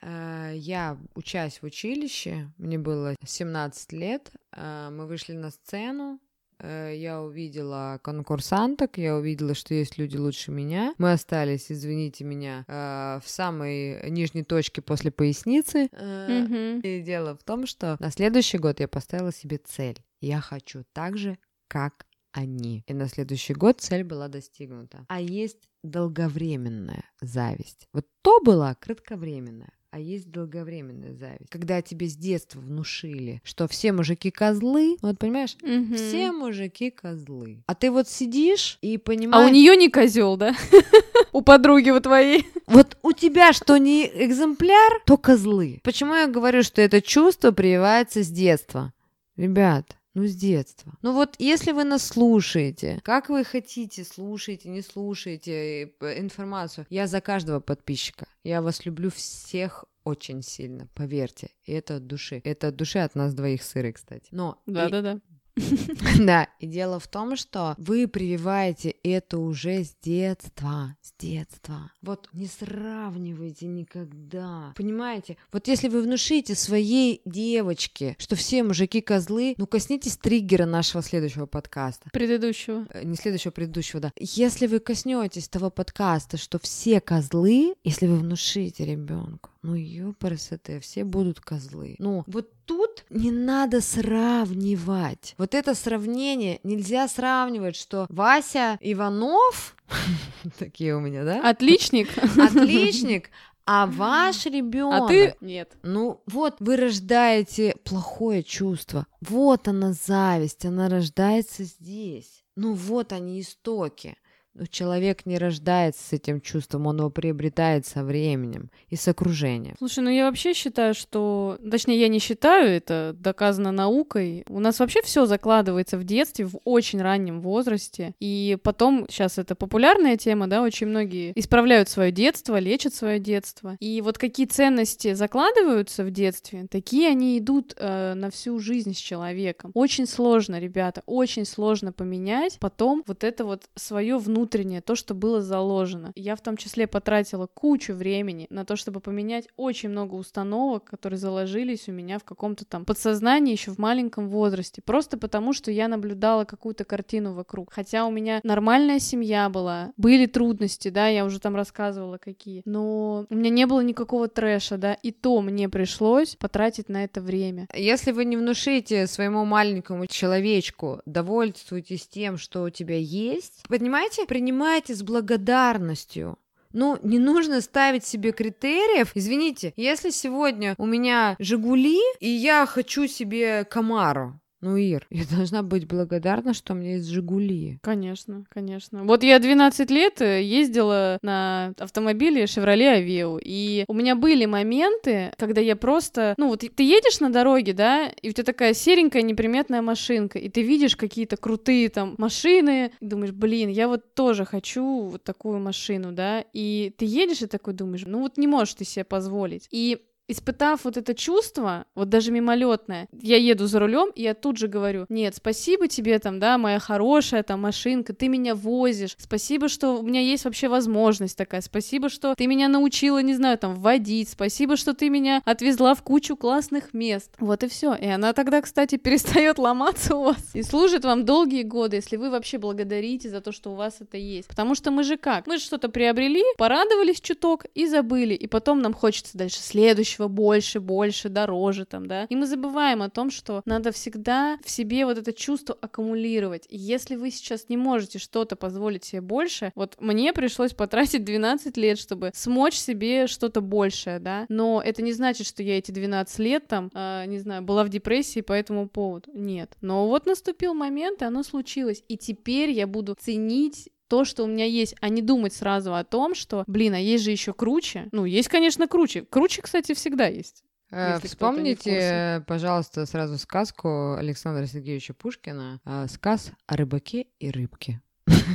Э, 0.03 0.53
я 0.55 0.99
учась 1.15 1.62
в 1.62 1.65
училище, 1.65 2.51
мне 2.59 2.79
было 2.79 3.15
17 3.25 3.93
лет, 3.93 4.31
э, 4.53 4.91
мы 4.91 5.07
вышли 5.07 5.35
на 5.35 5.51
сцену, 5.51 6.21
э, 6.59 6.95
я 6.97 7.23
увидела 7.23 8.01
конкурсанток, 8.03 8.99
я 8.99 9.17
увидела, 9.17 9.55
что 9.55 9.75
есть 9.75 9.99
люди 9.99 10.17
лучше 10.17 10.51
меня. 10.51 10.95
Мы 10.99 11.12
остались, 11.12 11.71
извините 11.71 12.25
меня, 12.25 12.65
в 12.69 13.29
самой 13.29 14.11
нижней 14.11 14.43
точке 14.43 14.83
после 14.83 15.11
поясницы. 15.11 15.87
Mm-hmm. 15.87 16.81
И 16.83 17.03
дело 17.03 17.37
в 17.37 17.45
том, 17.45 17.67
что 17.67 17.97
на 18.01 18.11
следующий 18.11 18.59
год 18.59 18.81
я 18.81 18.88
поставила 18.88 19.33
себе 19.33 19.59
цель. 19.59 19.99
Я 20.21 20.41
хочу 20.41 20.85
так 20.93 21.17
же, 21.17 21.38
как 21.69 22.07
они. 22.33 22.83
И 22.87 22.95
на 22.95 23.09
следующий 23.09 23.55
год 23.55 23.81
цель 23.81 24.05
была 24.05 24.29
достигнута. 24.29 25.05
А 25.09 25.21
есть 25.21 25.69
долговременная 25.83 27.05
зависть. 27.21 27.88
Вот 27.93 28.07
то 28.23 28.41
была 28.41 28.75
кратковременная, 28.75 29.73
а 29.92 29.98
есть 30.00 30.31
долговременная 30.31 31.12
зависть. 31.12 31.50
Когда 31.50 31.83
тебе 31.83 32.07
с 32.09 32.16
детства 32.16 32.61
внушили, 32.61 33.42
что 33.44 33.68
все 33.68 33.92
мужики 33.92 34.31
козлы, 34.31 34.96
ну 35.02 35.09
вот 35.09 35.18
понимаешь, 35.18 35.55
Мгм. 35.62 35.94
все 35.94 36.33
мужики 36.33 36.90
козлы. 36.90 37.62
А 37.66 37.74
ты 37.74 37.90
вот 37.90 38.09
сидишь 38.09 38.78
и 38.81 38.96
понимаешь... 38.96 39.44
А 39.44 39.46
у 39.46 39.52
нее 39.52 39.76
не 39.76 39.90
козел, 39.90 40.38
да? 40.38 40.55
У 41.33 41.42
подруги 41.42 41.90
у 41.90 42.00
твоей. 42.00 42.46
Вот 42.66 42.96
у 43.02 43.12
тебя 43.12 43.52
что 43.52 43.76
не 43.76 44.07
экземпляр, 44.07 45.02
то 45.07 45.16
козлы. 45.18 45.81
Почему 45.83 46.14
я 46.14 46.26
говорю, 46.26 46.62
что 46.62 46.81
это 46.83 47.00
чувство 47.02 47.50
прививается 47.52 48.22
с 48.22 48.28
детства? 48.28 48.92
Ребят, 49.37 49.96
ну, 50.14 50.27
с 50.27 50.35
детства. 50.35 50.92
Ну 51.03 51.12
вот, 51.12 51.37
если 51.38 51.72
вы 51.72 51.85
нас 51.85 52.07
слушаете, 52.07 53.01
как 53.03 53.29
вы 53.29 53.44
хотите, 53.44 54.05
слушаете, 54.05 54.68
не 54.68 54.83
слушаете 54.83 55.92
э, 56.01 56.18
информацию, 56.20 56.87
я 56.90 57.07
за 57.07 57.20
каждого 57.20 57.61
подписчика. 57.61 58.27
Я 58.44 58.61
вас 58.62 58.85
люблю 58.85 59.11
всех 59.11 59.85
очень 60.05 60.42
сильно, 60.42 60.88
поверьте. 60.94 61.51
И 61.64 61.72
это 61.72 61.96
от 61.96 62.07
души. 62.07 62.40
Это 62.44 62.68
от 62.68 62.77
души 62.77 62.98
от 62.98 63.14
нас 63.14 63.35
двоих 63.35 63.62
сыры, 63.62 63.92
кстати. 63.92 64.29
Но 64.33 64.61
и- 64.66 64.72
Да-да-да. 64.72 65.14
Да, 65.14 65.20
и 66.61 66.67
дело 66.67 66.99
в 66.99 67.09
том, 67.09 67.37
что 67.37 67.75
вы 67.79 68.09
прививаете 68.09 68.95
это 69.03 69.38
уже 69.38 69.85
с 69.85 69.95
детства, 70.03 70.97
с 71.03 71.12
детства. 71.19 71.91
Вот 72.01 72.29
не 72.33 72.47
сравнивайте 72.47 73.67
никогда. 73.67 74.73
Понимаете? 74.77 75.37
Вот 75.53 75.69
если 75.69 75.88
вы 75.88 76.03
внушите 76.03 76.55
своей 76.55 77.21
девочке, 77.25 78.17
что 78.19 78.37
все 78.37 78.62
мужики 78.62 79.01
козлы, 79.01 79.55
ну 79.59 79.67
коснитесь 79.67 80.17
триггера 80.17 80.65
нашего 80.65 81.03
следующего 81.03 81.47
подкаста. 81.47 82.09
Предыдущего. 82.12 82.87
Э, 82.91 83.05
Не 83.05 83.17
следующего, 83.17 83.53
предыдущего, 83.53 84.01
да. 84.01 84.12
Если 84.17 84.67
вы 84.67 84.79
коснетесь 84.81 85.49
того 85.49 85.71
подкаста, 85.71 86.37
что 86.37 86.59
все 86.59 87.01
козлы, 87.01 87.75
если 87.85 88.07
вы 88.07 88.17
внушите 88.19 88.85
ребенку, 88.85 89.52
ну 89.62 89.75
ёпарасоте, 89.75 90.81
все 90.81 91.05
будут 91.05 91.40
козлы. 91.40 91.94
Ну, 91.98 92.25
вот 92.27 92.51
тут 92.64 93.05
не 93.11 93.31
надо 93.31 93.81
сравнивать. 93.81 95.35
Вот 95.38 95.55
это 95.55 95.75
сравнение, 95.75 96.59
нельзя 96.64 97.07
сравнивать, 97.09 97.77
что 97.77 98.07
Вася 98.09 98.77
Иванов, 98.81 99.77
такие 100.59 100.96
у 100.96 101.01
меня, 101.01 101.25
да? 101.25 101.48
Отличник. 101.48 102.09
Отличник, 102.38 103.31
а 103.64 103.87
ваш 103.87 104.46
ребенок. 104.46 105.05
А 105.05 105.09
ты 105.09 105.37
нет. 105.40 105.77
Ну 105.83 106.22
вот, 106.27 106.57
вы 106.59 106.77
рождаете 106.77 107.77
плохое 107.85 108.42
чувство. 108.42 109.07
Вот 109.20 109.68
она 109.68 109.92
зависть, 109.92 110.64
она 110.64 110.88
рождается 110.88 111.62
здесь. 111.62 112.44
Ну 112.57 112.75
вот 112.75 113.12
они 113.12 113.40
истоки. 113.40 114.16
Но 114.55 114.67
человек 114.67 115.27
не 115.27 115.38
рождается 115.38 116.03
с 116.03 116.12
этим 116.12 116.41
чувством, 116.41 116.87
он 116.87 116.99
его 116.99 117.11
приобретает 117.11 117.87
со 117.87 118.05
временем 118.05 118.71
и 118.88 118.97
с 118.97 119.09
окружением. 119.09 119.75
Слушай, 119.79 120.05
ну 120.05 120.11
я 120.11 120.27
вообще 120.27 120.55
считаю, 120.55 120.95
что... 120.95 121.59
Точнее, 121.69 122.01
я 122.01 122.09
не 122.09 122.19
считаю, 122.19 122.69
это 122.69 123.15
доказано 123.19 123.73
наукой. 123.73 124.45
У 124.49 124.61
нас 124.61 124.81
вообще 124.81 125.03
все 125.03 125.27
закладывается 125.27 125.97
в 125.97 126.05
детстве, 126.05 126.47
в 126.47 126.59
очень 126.65 127.01
раннем 127.01 127.41
возрасте. 127.41 128.15
И 128.21 128.59
потом, 128.62 129.07
сейчас 129.09 129.38
это 129.38 129.55
популярная 129.55 130.17
тема, 130.17 130.47
да, 130.47 130.62
очень 130.62 130.87
многие 130.87 131.33
исправляют 131.35 131.88
свое 131.88 132.12
детство, 132.12 132.59
лечат 132.59 132.95
свое 132.95 133.19
детство. 133.19 133.77
И 133.81 134.01
вот 134.01 134.19
какие 134.19 134.47
ценности 134.47 135.15
закладываются 135.15 136.05
в 136.05 136.11
детстве, 136.11 136.67
такие 136.71 137.09
они 137.09 137.38
идут 137.38 137.75
э, 137.77 138.15
на 138.15 138.31
всю 138.31 138.59
жизнь 138.59 138.95
с 138.95 138.99
человеком. 138.99 139.71
Очень 139.75 140.07
сложно, 140.07 140.59
ребята, 140.59 141.03
очень 141.07 141.45
сложно 141.45 141.93
поменять 141.93 142.59
потом 142.59 143.03
вот 143.07 143.25
это 143.25 143.45
вот 143.45 143.62
свое 143.75 144.19
внутреннее, 144.19 144.41
то, 144.46 144.94
что 144.94 145.14
было 145.14 145.40
заложено. 145.40 146.12
Я 146.14 146.37
в 146.37 146.40
том 146.40 146.57
числе 146.57 146.87
потратила 146.87 147.46
кучу 147.46 147.94
времени 147.94 148.46
на 148.50 148.64
то, 148.64 148.76
чтобы 148.76 149.00
поменять 149.00 149.48
очень 149.57 149.88
много 149.88 150.14
установок, 150.14 150.85
которые 150.85 151.18
заложились 151.18 151.88
у 151.88 151.92
меня 151.92 152.18
в 152.18 152.24
каком-то 152.24 152.64
там 152.64 152.85
подсознании 152.85 153.52
еще 153.52 153.70
в 153.70 153.78
маленьком 153.78 154.28
возрасте. 154.28 154.83
Просто 154.83 155.18
потому, 155.18 155.52
что 155.52 155.70
я 155.70 155.88
наблюдала 155.88 156.44
какую-то 156.44 156.85
картину 156.85 157.35
вокруг. 157.35 157.72
Хотя 157.72 158.07
у 158.07 158.11
меня 158.11 158.40
нормальная 158.42 158.98
семья 158.98 159.48
была, 159.48 159.92
были 159.96 160.26
трудности, 160.26 160.88
да, 160.88 161.09
я 161.09 161.24
уже 161.24 161.40
там 161.40 161.57
рассказывала 161.57 162.18
какие. 162.18 162.62
Но 162.64 163.26
у 163.28 163.35
меня 163.35 163.50
не 163.50 163.66
было 163.66 163.81
никакого 163.81 164.28
трэша, 164.28 164.76
да, 164.76 164.94
и 164.94 165.11
то 165.12 165.40
мне 165.40 165.68
пришлось 165.68 166.37
потратить 166.37 166.88
на 166.88 167.05
это 167.05 167.20
время. 167.20 167.66
Если 167.74 168.12
вы 168.12 168.24
не 168.24 168.37
внушите 168.37 169.07
своему 169.07 169.44
маленькому 169.44 170.07
человечку, 170.07 171.00
довольствуйтесь 171.07 172.07
тем, 172.07 172.38
что 172.38 172.64
у 172.64 172.70
тебя 172.70 172.96
есть, 172.96 173.64
понимаете, 173.68 174.26
принимайте 174.33 174.95
с 174.95 175.03
благодарностью. 175.03 176.38
Ну, 176.73 176.99
не 177.03 177.18
нужно 177.18 177.61
ставить 177.61 178.03
себе 178.03 178.33
критериев. 178.33 179.11
Извините, 179.14 179.75
если 179.77 180.09
сегодня 180.09 180.75
у 180.79 180.87
меня 180.87 181.37
Жигули, 181.38 182.01
и 182.18 182.31
я 182.31 182.64
хочу 182.64 183.07
себе 183.09 183.66
Камару, 183.66 184.40
ну, 184.62 184.77
Ир, 184.77 185.07
я 185.11 185.25
должна 185.31 185.64
быть 185.64 185.88
благодарна, 185.88 186.55
что 186.55 186.72
у 186.72 186.77
меня 186.77 186.94
есть 186.94 187.09
Жигули. 187.09 187.79
Конечно, 187.83 188.44
конечно. 188.48 189.03
Вот 189.03 189.25
я 189.25 189.40
12 189.40 189.90
лет 189.90 190.22
э, 190.22 190.40
ездила 190.42 191.18
на 191.20 191.75
автомобиле 191.79 192.44
Chevrolet 192.44 193.03
Aveo, 193.03 193.40
и 193.42 193.85
у 193.88 193.92
меня 193.92 194.14
были 194.14 194.46
моменты, 194.46 195.33
когда 195.37 195.61
я 195.61 195.75
просто... 195.75 196.35
Ну, 196.38 196.48
вот 196.48 196.61
ты 196.61 196.83
едешь 196.83 197.18
на 197.18 197.31
дороге, 197.31 197.72
да, 197.72 198.07
и 198.22 198.31
у 198.31 198.33
тебя 198.33 198.44
такая 198.44 198.72
серенькая 198.72 199.22
неприметная 199.22 199.83
машинка, 199.83 200.38
и 200.38 200.48
ты 200.48 200.62
видишь 200.62 200.96
какие-то 200.96 201.37
крутые 201.37 201.88
там 201.88 202.14
машины, 202.18 202.92
и 203.01 203.05
думаешь, 203.05 203.33
блин, 203.33 203.68
я 203.68 203.88
вот 203.88 204.14
тоже 204.14 204.44
хочу 204.44 205.03
вот 205.03 205.25
такую 205.25 205.59
машину, 205.59 206.12
да, 206.12 206.44
и 206.53 206.94
ты 206.96 207.05
едешь 207.05 207.42
и 207.42 207.46
такой 207.46 207.75
думаешь, 207.75 208.05
ну 208.07 208.20
вот 208.20 208.38
не 208.38 208.46
можешь 208.46 208.75
ты 208.75 208.85
себе 208.85 209.05
позволить. 209.05 209.66
И 209.72 210.03
испытав 210.33 210.85
вот 210.85 210.97
это 210.97 211.14
чувство, 211.14 211.85
вот 211.95 212.09
даже 212.09 212.33
мимолетное, 212.33 213.09
я 213.12 213.37
еду 213.37 213.66
за 213.66 213.79
рулем, 213.79 214.11
и 214.14 214.23
я 214.23 214.35
тут 214.35 214.57
же 214.57 214.68
говорю, 214.68 215.07
нет, 215.09 215.37
спасибо 215.37 215.88
тебе 215.88 216.18
там, 216.18 216.38
да, 216.40 216.59
моя 216.59 216.79
хорошая 216.79 217.42
там 217.42 217.61
машинка, 217.61 218.12
ты 218.12 218.29
меня 218.29 218.55
возишь, 218.55 219.14
спасибо, 219.18 219.68
что 219.68 219.99
у 219.99 220.03
меня 220.03 220.21
есть 220.21 220.45
вообще 220.45 220.68
возможность 220.68 221.37
такая, 221.37 221.61
спасибо, 221.61 222.09
что 222.09 222.35
ты 222.35 222.47
меня 222.47 222.68
научила, 222.68 223.23
не 223.23 223.35
знаю, 223.35 223.59
там, 223.59 223.77
водить, 223.77 224.31
спасибо, 224.31 224.77
что 224.77 224.95
ты 224.95 225.09
меня 225.09 225.42
отвезла 225.45 225.95
в 225.95 226.03
кучу 226.03 226.37
классных 226.37 226.95
мест. 226.95 227.31
Вот 227.38 227.62
и 227.62 227.68
все. 227.68 227.95
И 227.95 228.07
она 228.07 228.33
тогда, 228.33 228.61
кстати, 228.62 228.97
перестает 228.99 229.59
ломаться 229.59 230.16
у 230.16 230.25
вас 230.25 230.55
и 230.55 230.62
служит 230.62 231.05
вам 231.05 231.25
долгие 231.25 231.62
годы, 231.62 231.97
если 231.97 232.16
вы 232.16 232.31
вообще 232.31 232.59
благодарите 232.59 233.29
за 233.29 233.40
то, 233.40 233.53
что 233.53 233.73
у 233.73 233.75
вас 233.75 233.97
это 234.01 234.16
есть. 234.16 234.49
Потому 234.49 234.75
что 234.75 234.90
мы 234.90 235.05
же 235.05 235.16
как? 235.16 235.47
Мы 235.47 235.59
же 235.59 235.64
что-то 235.64 235.88
приобрели, 235.88 236.42
порадовались 236.57 237.21
чуток 237.21 237.66
и 237.75 237.87
забыли, 237.87 238.35
и 238.35 238.47
потом 238.47 238.81
нам 238.81 238.95
хочется 238.95 239.37
дальше 239.38 239.61
следующего 239.61 240.22
больше, 240.29 240.81
больше, 240.81 241.29
дороже 241.29 241.85
там, 241.85 242.07
да. 242.07 242.25
И 242.25 242.37
мы 242.37 242.47
забываем 242.47 243.03
о 243.03 243.11
том, 243.11 243.31
что 243.31 243.63
надо 243.65 243.93
всегда 243.93 244.59
в 244.65 244.71
себе 244.71 245.05
вот 245.07 245.19
это 245.19 245.33
чувство 245.33 245.77
аккумулировать. 245.81 246.67
Если 246.71 247.17
вы 247.17 247.31
сейчас 247.31 247.69
не 247.69 247.77
можете 247.77 248.19
что-то 248.19 248.57
позволить 248.57 249.05
себе 249.05 249.21
больше, 249.21 249.73
вот 249.75 249.97
мне 250.01 250.33
пришлось 250.33 250.73
потратить 250.73 251.25
12 251.25 251.77
лет, 251.77 251.99
чтобы 251.99 252.31
смочь 252.35 252.75
себе 252.75 253.27
что-то 253.27 253.61
большее, 253.61 254.19
да. 254.19 254.47
Но 254.49 254.83
это 254.85 255.03
не 255.03 255.13
значит, 255.13 255.47
что 255.47 255.63
я 255.63 255.79
эти 255.79 255.91
12 255.91 256.39
лет 256.39 256.67
там, 256.67 256.91
э, 256.95 257.25
не 257.27 257.39
знаю, 257.39 257.63
была 257.63 257.85
в 257.85 257.89
депрессии 257.89 258.41
по 258.41 258.53
этому 258.53 258.89
поводу. 258.89 259.31
Нет. 259.35 259.77
Но 259.81 260.09
вот 260.09 260.27
наступил 260.27 260.75
момент, 260.75 261.23
и 261.23 261.25
оно 261.25 261.43
случилось. 261.43 262.03
И 262.09 262.17
теперь 262.17 262.71
я 262.71 262.87
буду 262.87 263.15
ценить 263.19 263.91
то, 264.12 264.27
что 264.27 264.44
у 264.44 264.46
меня 264.46 264.66
есть, 264.66 264.94
а 265.01 265.09
не 265.09 265.22
думать 265.22 265.55
сразу 265.55 265.94
о 265.94 266.05
том, 266.05 266.35
что, 266.35 266.64
блин, 266.66 266.92
а 266.92 266.98
есть 266.98 267.25
же 267.25 267.31
еще 267.31 267.55
круче. 267.55 268.11
Ну, 268.12 268.27
есть, 268.27 268.48
конечно, 268.48 268.87
круче. 268.87 269.22
Круче, 269.22 269.62
кстати, 269.62 269.94
всегда 269.94 270.27
есть. 270.27 270.64
Э, 270.90 271.18
вспомните, 271.18 272.44
пожалуйста, 272.46 273.07
сразу 273.07 273.38
сказку 273.38 274.12
Александра 274.12 274.66
Сергеевича 274.66 275.14
Пушкина 275.14 275.81
э, 275.87 276.09
«Сказ 276.11 276.53
о 276.66 276.77
рыбаке 276.77 277.29
и 277.38 277.51
рыбке». 277.51 278.03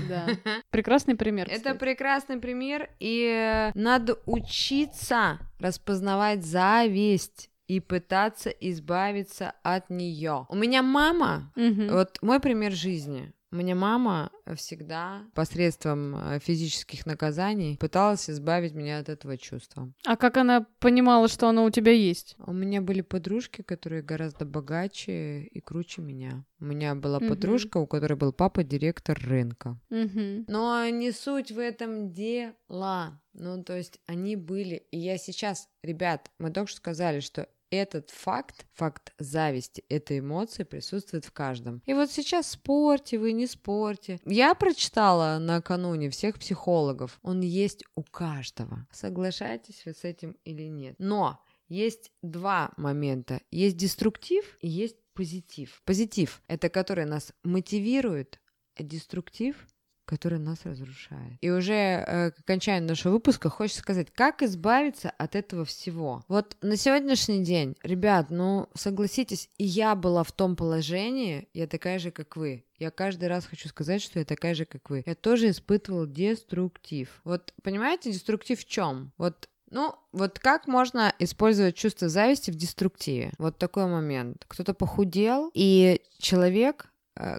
Да. 0.08 0.28
Прекрасный 0.70 1.15
пример. 1.15 1.48
Это 1.50 1.74
прекрасный 1.74 2.38
пример, 2.38 2.91
и 3.00 3.72
надо 3.74 4.20
учиться 4.28 5.39
распознавать 5.58 6.46
зависть 6.46 7.50
и 7.67 7.80
пытаться 7.80 8.52
избавиться 8.52 9.54
от 9.63 9.89
нее. 9.89 10.46
У 10.50 10.56
меня 10.56 10.84
мама, 10.84 11.52
угу. 11.56 11.88
вот 11.89 12.20
мой 12.22 12.39
пример 12.39 12.74
жизни. 12.74 13.34
Меня 13.52 13.76
мама 13.76 14.32
всегда 14.56 15.24
посредством 15.34 16.16
э, 16.16 16.40
физических 16.40 17.06
наказаний 17.06 17.78
пыталась 17.78 18.30
избавить 18.30 18.74
меня 18.74 19.00
от 19.00 19.08
этого 19.08 19.38
чувства. 19.38 19.94
А 20.06 20.18
как 20.18 20.36
она 20.38 20.66
понимала, 20.80 21.30
что 21.30 21.48
оно 21.48 21.64
у 21.64 21.70
тебя 21.70 21.94
есть? 21.94 22.36
У 22.40 22.52
меня 22.52 22.82
были 22.82 23.02
подружки, 23.02 23.62
которые 23.62 24.02
гораздо 24.02 24.46
богаче 24.46 25.44
и 25.44 25.62
круче 25.62 26.02
меня. 26.02 26.44
У 26.60 26.66
меня 26.66 26.94
была 26.96 27.18
угу. 27.20 27.30
подружка, 27.30 27.78
у 27.78 27.88
которой 27.88 28.16
был 28.16 28.34
папа 28.34 28.64
директор 28.64 29.18
рынка. 29.24 29.80
Угу. 29.90 30.46
Но 30.48 30.90
не 30.90 31.12
суть 31.12 31.52
в 31.52 31.60
этом 31.60 32.12
дело. 32.12 33.22
Ну, 33.34 33.64
то 33.64 33.78
есть 33.78 34.02
они 34.08 34.36
были, 34.36 34.88
и 34.92 34.98
я 34.98 35.18
сейчас, 35.18 35.70
ребят, 35.84 36.32
мы 36.40 36.52
только 36.52 36.70
что 36.72 36.78
сказали, 36.78 37.20
что 37.20 37.48
этот 37.70 38.10
факт, 38.12 38.66
факт 38.74 39.14
зависти, 39.18 39.84
этой 39.90 40.20
эмоции 40.20 40.64
присутствует 40.64 41.26
в 41.26 41.32
каждом. 41.32 41.82
И 41.86 41.94
вот 41.94 42.12
сейчас 42.12 42.52
спорьте 42.52 43.18
вы, 43.18 43.32
не 43.32 43.48
спорьте. 43.48 44.20
Я 44.26 44.54
прочитала 44.56 45.38
накануне 45.40 46.10
всех 46.10 46.40
психологов. 46.40 47.20
Он 47.22 47.42
есть 47.42 47.84
у 47.96 48.04
каждого. 48.04 48.88
Соглашаетесь 48.92 49.84
вы 49.86 49.94
с 49.94 50.04
этим 50.04 50.38
или 50.44 50.64
нет? 50.64 50.96
Но 50.98 51.40
есть 51.68 52.12
два 52.22 52.72
момента. 52.78 53.42
Есть 53.52 53.78
деструктив 53.78 54.58
и 54.62 54.68
есть 54.68 54.98
позитив. 55.14 55.82
Позитив— 55.86 56.42
это 56.48 56.70
который 56.70 57.06
нас 57.06 57.34
мотивирует, 57.44 58.40
а 58.76 58.84
деструктив 58.84 59.68
который 60.08 60.39
нас 60.39 60.60
разрушает. 60.63 61.38
И 61.41 61.52
уже 61.52 61.74
э, 61.74 62.32
к 62.32 62.39
окончанию 62.39 62.88
нашего 62.88 63.13
выпуска 63.13 63.50
хочется 63.50 63.82
сказать, 63.82 64.08
как 64.13 64.41
избавиться 64.41 65.10
от 65.10 65.36
этого 65.36 65.65
всего. 65.65 66.24
Вот 66.28 66.56
на 66.62 66.78
сегодняшний 66.78 67.43
день, 67.43 67.76
ребят, 67.84 68.28
ну 68.30 68.70
согласитесь, 68.74 69.50
и 69.58 69.65
я 69.65 69.96
была 69.96 70.24
в 70.24 70.32
том 70.32 70.56
положении, 70.56 71.50
я 71.54 71.67
такая 71.67 72.00
же, 72.00 72.12
как 72.12 72.38
вы. 72.38 72.63
Я 72.80 72.89
каждый 72.89 73.28
раз 73.28 73.46
хочу 73.46 73.67
сказать, 73.70 74.02
что 74.02 74.20
я 74.20 74.26
такая 74.26 74.56
же, 74.56 74.65
как 74.65 74.89
вы. 74.89 75.04
Я 75.06 75.15
тоже 75.15 75.50
испытывал 75.50 76.08
деструктив. 76.08 77.22
Вот 77.24 77.54
понимаете, 77.62 78.12
деструктив 78.12 78.60
в 78.60 78.65
чем? 78.65 79.12
Вот 79.17 79.50
ну, 79.70 79.96
вот 80.13 80.39
как 80.39 80.67
можно 80.67 81.13
использовать 81.20 81.76
чувство 81.76 82.08
зависти 82.08 82.52
в 82.52 82.56
деструктиве? 82.56 83.34
Вот 83.38 83.58
такой 83.58 83.88
момент. 83.88 84.46
Кто-то 84.48 84.74
похудел, 84.74 85.52
и 85.54 86.02
человек 86.20 86.89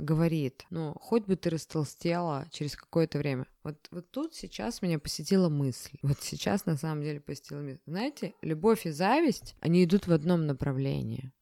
говорит, 0.01 0.65
ну, 0.71 0.95
хоть 1.01 1.25
бы 1.25 1.37
ты 1.37 1.51
растолстела 1.51 2.47
через 2.51 2.77
какое-то 2.77 3.19
время. 3.19 3.47
Вот, 3.63 3.77
вот 3.91 4.11
тут 4.11 4.35
сейчас 4.35 4.83
меня 4.83 4.99
посетила 4.99 5.49
мысль. 5.49 5.99
Вот 6.03 6.19
сейчас 6.21 6.67
на 6.67 6.77
самом 6.77 7.03
деле 7.03 7.21
посетила 7.21 7.61
мысль. 7.61 7.81
Знаете, 7.87 8.35
любовь 8.43 8.87
и 8.87 8.91
зависть, 8.91 9.55
они 9.61 9.85
идут 9.85 10.07
в 10.07 10.13
одном 10.13 10.47
направлении. 10.47 11.33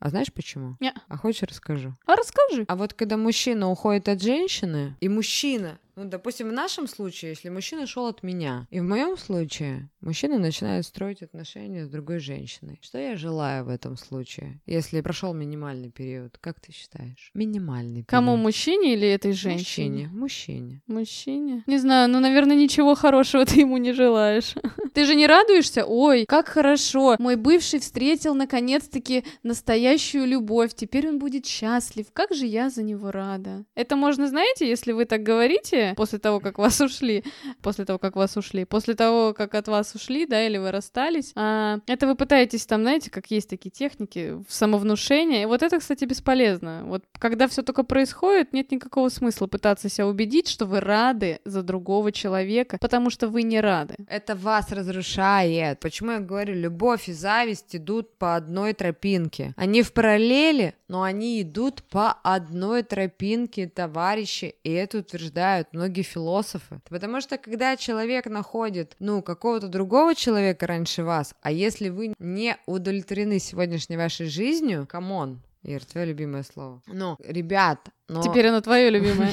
А 0.00 0.10
знаешь 0.10 0.32
почему? 0.32 0.76
Не. 0.78 0.94
А 1.08 1.16
хочешь 1.16 1.42
расскажу? 1.42 1.96
А 2.06 2.14
расскажи. 2.14 2.64
А 2.68 2.76
вот 2.76 2.94
когда 2.94 3.16
мужчина 3.16 3.68
уходит 3.68 4.08
от 4.08 4.22
женщины, 4.22 4.96
и 5.00 5.08
мужчина 5.08 5.80
ну, 5.98 6.04
допустим, 6.04 6.48
в 6.48 6.52
нашем 6.52 6.86
случае, 6.86 7.30
если 7.30 7.48
мужчина 7.48 7.86
шел 7.86 8.06
от 8.06 8.22
меня, 8.22 8.68
и 8.70 8.78
в 8.78 8.84
моем 8.84 9.16
случае 9.16 9.90
мужчина 10.00 10.38
начинает 10.38 10.86
строить 10.86 11.22
отношения 11.22 11.84
с 11.84 11.88
другой 11.88 12.20
женщиной. 12.20 12.78
Что 12.82 12.98
я 12.98 13.16
желаю 13.16 13.64
в 13.64 13.68
этом 13.68 13.96
случае, 13.96 14.60
если 14.64 15.00
прошел 15.00 15.34
минимальный 15.34 15.90
период? 15.90 16.38
Как 16.38 16.60
ты 16.60 16.72
считаешь? 16.72 17.32
Минимальный 17.34 18.04
период. 18.04 18.08
Кому, 18.08 18.36
мужчине 18.36 18.94
или 18.94 19.08
этой 19.08 19.32
женщине? 19.32 20.08
Мужчине. 20.12 20.82
Мужчине. 20.82 20.82
Мужчине? 20.86 21.64
Не 21.66 21.78
знаю, 21.78 22.08
ну, 22.08 22.20
наверное, 22.20 22.56
ничего 22.56 22.94
хорошего 22.94 23.44
ты 23.46 23.60
ему 23.60 23.76
не 23.78 23.92
желаешь. 23.92 24.54
Ты 24.94 25.04
же 25.04 25.14
не 25.14 25.26
радуешься? 25.26 25.84
Ой, 25.84 26.24
как 26.26 26.48
хорошо. 26.48 27.16
Мой 27.18 27.36
бывший 27.36 27.78
встретил, 27.78 28.34
наконец-таки, 28.34 29.24
настоящую 29.44 30.26
любовь. 30.26 30.74
Теперь 30.74 31.08
он 31.08 31.18
будет 31.18 31.46
счастлив. 31.46 32.06
Как 32.12 32.34
же 32.34 32.46
я 32.46 32.68
за 32.68 32.82
него 32.82 33.12
рада. 33.12 33.64
Это 33.76 33.94
можно, 33.94 34.26
знаете, 34.26 34.68
если 34.68 34.92
вы 34.92 35.04
так 35.04 35.22
говорите, 35.22 35.87
после 35.96 36.18
того, 36.18 36.40
как 36.40 36.58
вас 36.58 36.80
ушли, 36.80 37.24
после 37.62 37.84
того, 37.84 37.98
как 37.98 38.16
вас 38.16 38.36
ушли, 38.36 38.64
после 38.64 38.94
того, 38.94 39.34
как 39.34 39.54
от 39.54 39.68
вас 39.68 39.94
ушли, 39.94 40.26
да, 40.26 40.46
или 40.46 40.58
вы 40.58 40.70
расстались, 40.70 41.32
а, 41.34 41.78
это 41.86 42.06
вы 42.06 42.14
пытаетесь 42.14 42.66
там, 42.66 42.82
знаете, 42.82 43.10
как 43.10 43.30
есть 43.30 43.48
такие 43.48 43.70
техники, 43.70 44.42
самовнушения, 44.48 45.42
и 45.42 45.46
вот 45.46 45.62
это, 45.62 45.78
кстати, 45.78 46.04
бесполезно. 46.04 46.82
Вот 46.84 47.04
когда 47.18 47.48
все 47.48 47.62
только 47.62 47.82
происходит, 47.82 48.52
нет 48.52 48.70
никакого 48.72 49.08
смысла 49.08 49.46
пытаться 49.46 49.88
себя 49.88 50.06
убедить, 50.06 50.48
что 50.48 50.66
вы 50.66 50.80
рады 50.80 51.40
за 51.44 51.62
другого 51.62 52.12
человека, 52.12 52.78
потому 52.80 53.10
что 53.10 53.28
вы 53.28 53.42
не 53.42 53.60
рады. 53.60 53.96
Это 54.08 54.34
вас 54.34 54.70
разрушает. 54.72 55.80
Почему 55.80 56.12
я 56.12 56.20
говорю, 56.20 56.54
любовь 56.54 57.08
и 57.08 57.12
зависть 57.12 57.76
идут 57.76 58.16
по 58.18 58.36
одной 58.36 58.72
тропинке. 58.72 59.54
Они 59.56 59.82
в 59.82 59.92
параллели, 59.92 60.74
но 60.88 61.02
они 61.02 61.42
идут 61.42 61.82
по 61.82 62.12
одной 62.22 62.82
тропинке, 62.82 63.68
товарищи, 63.68 64.54
и 64.64 64.72
это 64.72 64.98
утверждают 64.98 65.72
многие 65.78 66.02
философы. 66.02 66.80
Потому 66.88 67.20
что 67.20 67.38
когда 67.38 67.76
человек 67.76 68.26
находит, 68.26 68.96
ну, 68.98 69.22
какого-то 69.22 69.68
другого 69.68 70.14
человека 70.14 70.66
раньше 70.66 71.04
вас, 71.04 71.34
а 71.40 71.52
если 71.52 71.88
вы 71.88 72.14
не 72.18 72.56
удовлетворены 72.66 73.38
сегодняшней 73.38 73.96
вашей 73.96 74.26
жизнью, 74.26 74.86
come 74.88 75.18
on, 75.18 75.40
Ир, 75.62 75.84
твое 75.84 76.06
любимое 76.06 76.44
слово. 76.44 76.80
Ну, 76.86 77.16
ребят, 77.18 77.80
но... 78.08 78.22
Теперь 78.22 78.46
оно 78.46 78.60
твое 78.60 78.90
любимое. 78.96 79.32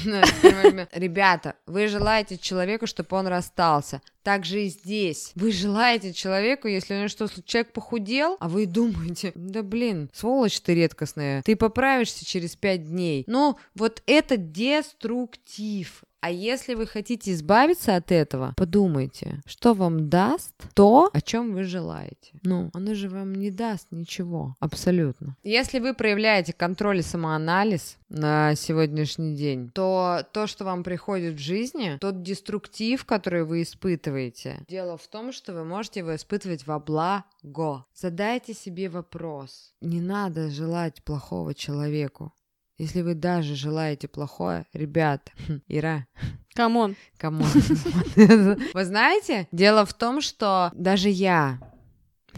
Ребята, 0.92 1.56
вы 1.66 1.88
желаете 1.88 2.38
человеку, 2.38 2.88
чтобы 2.88 3.16
он 3.16 3.28
расстался. 3.28 4.02
Так 4.24 4.44
же 4.44 4.64
и 4.64 4.70
здесь. 4.70 5.32
Вы 5.36 5.52
желаете 5.52 6.14
человеку, 6.14 6.68
если 6.68 6.94
у 6.94 6.98
него 6.98 7.08
что, 7.08 7.28
человек 7.44 7.72
похудел, 7.72 8.38
а 8.40 8.50
вы 8.50 8.66
думаете, 8.66 9.32
да 9.36 9.64
блин, 9.64 10.10
сволочь 10.14 10.60
ты 10.62 10.76
редкостная, 10.76 11.42
ты 11.44 11.56
поправишься 11.56 12.26
через 12.26 12.56
пять 12.56 12.86
дней. 12.86 13.24
Ну, 13.28 13.58
вот 13.76 14.02
это 14.08 14.36
деструктив. 14.36 16.04
А 16.26 16.32
если 16.32 16.74
вы 16.74 16.88
хотите 16.88 17.34
избавиться 17.34 17.96
от 17.96 18.12
этого, 18.12 18.56
подумайте, 18.58 19.44
что 19.46 19.76
вам 19.76 20.10
даст 20.10 20.56
то, 20.74 21.12
о 21.14 21.22
чем 21.22 21.54
вы 21.54 21.66
желаете. 21.66 22.40
Ну, 22.42 22.72
оно 22.74 22.96
же 22.96 23.10
вам 23.10 23.36
не 23.36 23.52
даст 23.52 23.90
ничего, 23.92 24.56
абсолютно. 24.60 25.38
Если 25.44 25.78
вы 25.78 25.94
проявляете 25.94 26.52
контроль 26.52 26.98
и 26.98 27.04
самоанализ 27.04 27.98
на 28.10 28.56
сегодняшний 28.56 29.36
день, 29.36 29.70
то 29.70 30.26
то, 30.34 30.48
что 30.48 30.66
вам 30.66 30.84
приходит 30.84 31.36
в 31.36 31.40
жизни, 31.40 32.00
тот 32.02 32.24
деструктив, 32.24 33.06
который 33.06 33.44
вы 33.44 33.62
испытываете, 33.62 34.66
дело 34.68 34.98
в 34.98 35.08
том, 35.08 35.32
что 35.32 35.54
вы 35.54 35.64
можете 35.64 36.00
его 36.00 36.16
испытывать 36.16 36.66
во 36.66 36.80
благо. 36.80 37.86
Задайте 37.94 38.56
себе 38.56 38.90
вопрос. 38.90 39.76
Не 39.80 40.02
надо 40.02 40.50
желать 40.50 41.04
плохого 41.04 41.54
человеку. 41.54 42.34
Если 42.78 43.02
вы 43.02 43.16
даже 43.16 43.56
желаете 43.56 44.08
плохое, 44.08 44.66
ребят, 44.74 45.32
Ира. 45.68 46.08
Come 46.54 46.78
on. 46.78 46.96
Come 47.18 47.35
on. 47.35 47.48
Вы 48.74 48.86
знаете, 48.86 49.48
дело 49.52 49.86
в 49.86 49.94
том, 49.94 50.22
что 50.22 50.72
даже 50.74 51.10
я, 51.10 51.60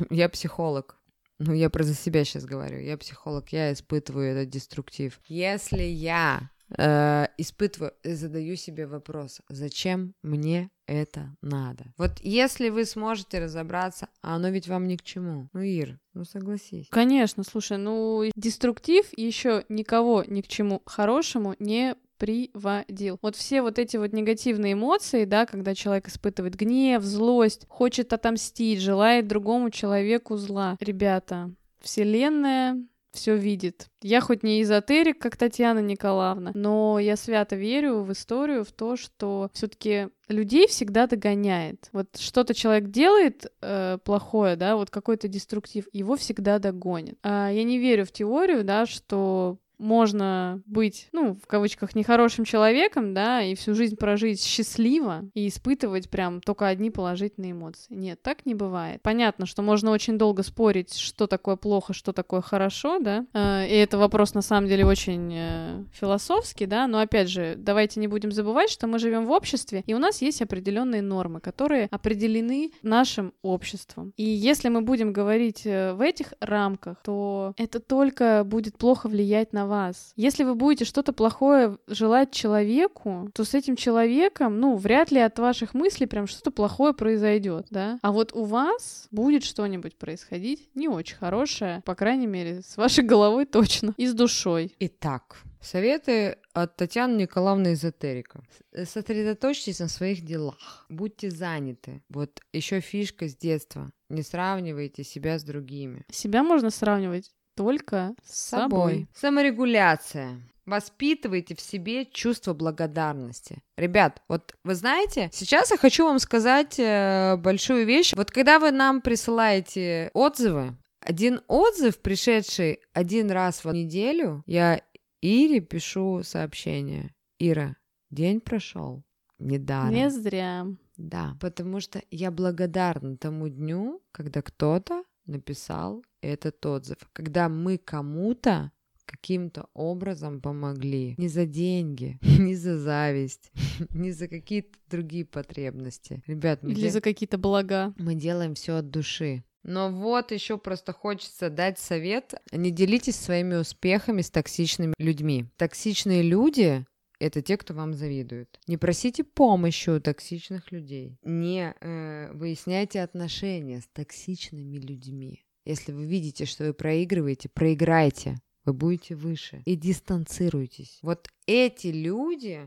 я 0.10 0.28
психолог, 0.28 0.98
ну, 1.40 1.54
я 1.54 1.70
про 1.70 1.84
за 1.84 1.94
себя 1.94 2.24
сейчас 2.24 2.46
говорю. 2.46 2.80
Я 2.80 2.98
психолог, 2.98 3.50
я 3.50 3.72
испытываю 3.72 4.32
этот 4.32 4.50
деструктив. 4.50 5.20
Если 5.28 5.84
я 5.84 6.50
э, 6.76 7.28
испытываю, 7.38 7.94
задаю 8.04 8.56
себе 8.56 8.88
вопрос, 8.88 9.42
зачем 9.50 10.16
мне 10.24 10.72
это 10.88 11.36
надо? 11.42 11.86
Вот 11.98 12.14
если 12.22 12.70
вы 12.70 12.86
сможете 12.86 13.40
разобраться, 13.40 14.08
а 14.22 14.36
оно 14.36 14.50
ведь 14.50 14.68
вам 14.68 14.88
ни 14.88 14.96
к 14.96 15.04
чему. 15.04 15.50
Ну, 15.54 15.62
Ир, 15.62 16.00
ну 16.14 16.24
согласись. 16.26 16.88
Конечно, 16.90 17.44
слушай, 17.44 17.78
ну 17.78 18.24
деструктив 18.36 19.06
еще 19.16 19.66
никого 19.70 20.24
ни 20.26 20.42
к 20.42 20.48
чему 20.48 20.82
хорошему 20.86 21.56
не 21.60 21.96
приводил. 22.18 23.20
Вот 23.22 23.36
все 23.36 23.62
вот 23.62 23.80
эти 23.80 23.98
вот 23.98 24.12
негативные 24.14 24.74
эмоции, 24.74 25.26
да, 25.26 25.46
когда 25.46 25.76
человек 25.76 26.08
испытывает 26.08 26.56
гнев, 26.56 27.04
злость, 27.04 27.66
хочет 27.70 28.12
отомстить, 28.14 28.82
желает 28.82 29.28
другому 29.28 29.70
человеку 29.70 30.36
зла. 30.38 30.78
Ребята, 30.80 31.52
Вселенная 31.80 32.84
все 33.12 33.36
видит. 33.36 33.88
Я 34.02 34.22
хоть 34.22 34.44
не 34.44 34.62
эзотерик, 34.62 35.20
как 35.20 35.38
Татьяна 35.38 35.80
Николаевна, 35.80 36.52
но 36.54 37.00
я 37.00 37.16
свято 37.16 37.56
верю 37.56 38.02
в 38.02 38.12
историю, 38.12 38.64
в 38.64 38.72
то, 38.72 38.96
что 38.96 39.50
все-таки 39.54 40.10
людей 40.28 40.68
всегда 40.68 41.08
догоняет. 41.08 41.90
Вот 41.94 42.18
что-то 42.18 42.54
человек 42.54 42.90
делает 42.90 43.52
э, 43.62 43.98
плохое, 44.04 44.56
да, 44.56 44.76
вот 44.76 44.90
какой-то 44.90 45.28
деструктив, 45.28 45.86
его 45.94 46.16
всегда 46.16 46.60
догонит. 46.60 47.18
А 47.24 47.50
я 47.50 47.64
не 47.64 47.80
верю 47.80 48.06
в 48.06 48.12
теорию, 48.12 48.64
да, 48.64 48.86
что 48.86 49.58
можно 49.78 50.62
быть, 50.66 51.10
ну, 51.12 51.36
в 51.36 51.48
кавычках, 51.48 51.96
нехорошим 51.96 52.46
человеком, 52.46 53.14
да, 53.14 53.42
и 53.42 53.56
всю 53.56 53.74
жизнь 53.74 53.96
прожить 53.96 54.44
счастливо 54.44 55.26
и 55.34 55.48
испытывать 55.48 56.10
прям 56.10 56.42
только 56.42 56.68
одни 56.68 56.90
положительные 56.90 57.52
эмоции. 57.52 57.94
Нет, 57.94 58.22
так 58.22 58.46
не 58.46 58.56
бывает. 58.56 59.02
Понятно, 59.02 59.46
что 59.46 59.62
можно 59.62 59.92
очень 59.92 60.18
долго 60.18 60.44
спорить, 60.44 60.96
что 60.96 61.28
такое 61.28 61.56
плохо, 61.56 61.94
что 61.94 62.14
такое 62.14 62.42
хорошо, 62.42 63.00
да, 63.00 63.26
э, 63.34 63.68
и 63.68 63.74
это 63.74 63.98
вопрос 63.98 64.34
на 64.34 64.42
самом 64.42 64.68
деле 64.68 64.86
очень 64.86 65.34
э, 65.34 65.84
философский, 65.94 66.66
да, 66.66 66.88
но 66.88 67.00
опять 67.00 67.30
же, 67.30 67.56
давайте 67.58 68.00
не 68.00 68.08
будем 68.08 68.32
забывать, 68.32 68.70
что 68.70 68.88
мы 68.88 69.00
живем 69.00 69.26
в 69.26 69.32
обществе, 69.32 69.84
и 69.86 69.94
у 69.94 70.00
нас 70.00 70.22
есть 70.22 70.42
определенные 70.42 71.02
нормы, 71.02 71.40
которые 71.40 71.88
определены 71.92 72.72
нашим 72.82 73.34
обществом. 73.42 74.14
И 74.18 74.24
если 74.24 74.70
мы 74.70 74.82
будем 74.82 75.14
говорить 75.14 75.66
э, 75.66 75.94
в 75.94 76.02
этих 76.02 76.34
рамках, 76.40 77.02
то 77.04 77.54
это 77.58 77.80
только 77.80 78.44
будет 78.44 78.78
плохо 78.78 79.08
влиять 79.08 79.54
на 79.54 79.67
вас. 79.68 80.14
Если 80.16 80.44
вы 80.44 80.56
будете 80.56 80.86
что-то 80.86 81.14
плохое 81.14 81.78
желать 81.88 82.32
человеку, 82.32 83.30
то 83.34 83.44
с 83.44 83.54
этим 83.54 83.76
человеком, 83.76 84.60
ну, 84.60 84.76
вряд 84.76 85.12
ли 85.12 85.20
от 85.20 85.38
ваших 85.40 85.74
мыслей 85.74 86.08
прям 86.08 86.28
что-то 86.28 86.52
плохое 86.52 86.94
произойдет, 86.94 87.68
да. 87.70 88.00
А 88.02 88.12
вот 88.12 88.34
у 88.34 88.46
вас 88.46 89.08
будет 89.12 89.44
что-нибудь 89.44 89.98
происходить 89.98 90.70
не 90.76 90.88
очень 90.88 91.18
хорошее, 91.18 91.82
по 91.86 91.96
крайней 91.96 92.28
мере, 92.28 92.62
с 92.62 92.78
вашей 92.78 93.04
головой 93.06 93.46
точно, 93.46 93.94
и 93.98 94.08
с 94.08 94.14
душой. 94.14 94.76
Итак, 94.80 95.44
Советы 95.62 96.38
от 96.54 96.76
Татьяны 96.78 97.24
Николаевны 97.24 97.74
Эзотерика. 97.74 98.42
Сосредоточьтесь 98.74 99.80
на 99.80 99.88
своих 99.88 100.24
делах. 100.24 100.86
Будьте 100.88 101.30
заняты. 101.30 102.04
Вот 102.10 102.40
еще 102.54 102.80
фишка 102.80 103.28
с 103.28 103.36
детства. 103.36 103.92
Не 104.10 104.22
сравнивайте 104.22 105.04
себя 105.04 105.38
с 105.38 105.44
другими. 105.44 106.06
Себя 106.10 106.44
можно 106.44 106.70
сравнивать 106.70 107.34
только 107.58 108.14
с 108.24 108.50
собой. 108.50 109.08
Саморегуляция. 109.14 110.40
Воспитывайте 110.66 111.56
в 111.56 111.62
себе 111.62 112.06
чувство 112.06 112.54
благодарности. 112.54 113.64
Ребят, 113.78 114.22
вот 114.28 114.56
вы 114.64 114.76
знаете, 114.76 115.30
сейчас 115.34 115.72
я 115.72 115.78
хочу 115.78 116.06
вам 116.06 116.20
сказать 116.20 116.78
э, 116.78 117.38
большую 117.38 117.86
вещь. 117.86 118.14
Вот 118.14 118.32
когда 118.32 118.60
вы 118.60 118.72
нам 118.72 119.02
присылаете 119.02 120.12
отзывы, 120.14 120.78
один 121.00 121.42
отзыв, 121.48 122.00
пришедший 122.02 122.82
один 122.94 123.32
раз 123.32 123.64
в 123.64 123.72
неделю, 123.72 124.44
я 124.46 124.82
Ире 125.22 125.62
пишу 125.62 126.22
сообщение. 126.24 127.16
Ира, 127.40 127.76
день 128.12 128.42
прошел 128.42 129.04
недаром. 129.40 129.94
Не 129.94 130.10
зря. 130.10 130.68
Да, 130.98 131.38
потому 131.40 131.80
что 131.80 132.02
я 132.12 132.30
благодарна 132.30 133.18
тому 133.18 133.48
дню, 133.48 134.02
когда 134.12 134.42
кто-то 134.42 135.04
написал 135.28 136.04
этот 136.28 136.66
отзыв, 136.66 136.98
когда 137.14 137.50
мы 137.50 137.78
кому-то 137.78 138.72
каким-то 139.06 139.70
образом 139.74 140.42
помогли. 140.42 141.16
Не 141.18 141.30
за 141.30 141.46
деньги, 141.46 142.20
не 142.40 142.56
за 142.56 142.78
зависть, 142.78 143.52
не 143.92 144.12
за 144.12 144.28
какие-то 144.28 144.78
другие 144.90 145.26
потребности. 145.26 146.22
Ребят, 146.28 146.62
мы 146.62 146.72
Или 146.72 146.82
де... 146.82 146.90
за 146.90 147.02
какие-то 147.02 147.38
блага. 147.38 147.94
Мы 147.98 148.16
делаем 148.16 148.54
все 148.54 148.78
от 148.78 148.90
души. 148.90 149.44
Но 149.64 149.92
вот 149.92 150.32
еще 150.32 150.58
просто 150.58 150.94
хочется 150.94 151.50
дать 151.50 151.80
совет. 151.80 152.36
Не 152.52 152.72
делитесь 152.72 153.16
своими 153.16 153.56
успехами 153.56 154.22
с 154.22 154.30
токсичными 154.30 154.94
людьми. 154.98 155.46
Токсичные 155.58 156.22
люди 156.22 156.86
это 157.20 157.42
те, 157.42 157.58
кто 157.58 157.74
вам 157.74 157.94
завидует. 157.94 158.60
Не 158.68 158.78
просите 158.78 159.24
помощи 159.24 159.90
у 159.90 160.00
токсичных 160.00 160.72
людей. 160.72 161.18
Не 161.24 161.74
э, 161.80 162.32
выясняйте 162.34 163.02
отношения 163.02 163.82
с 163.82 163.88
токсичными 163.88 164.78
людьми. 164.78 165.44
Если 165.68 165.92
вы 165.92 166.06
видите, 166.06 166.46
что 166.46 166.64
вы 166.64 166.74
проигрываете, 166.74 167.50
проиграйте. 167.50 168.38
Вы 168.64 168.72
будете 168.72 169.16
выше. 169.16 169.62
И 169.66 169.76
дистанцируйтесь. 169.76 170.98
Вот 171.02 171.28
эти 171.46 171.88
люди, 171.88 172.62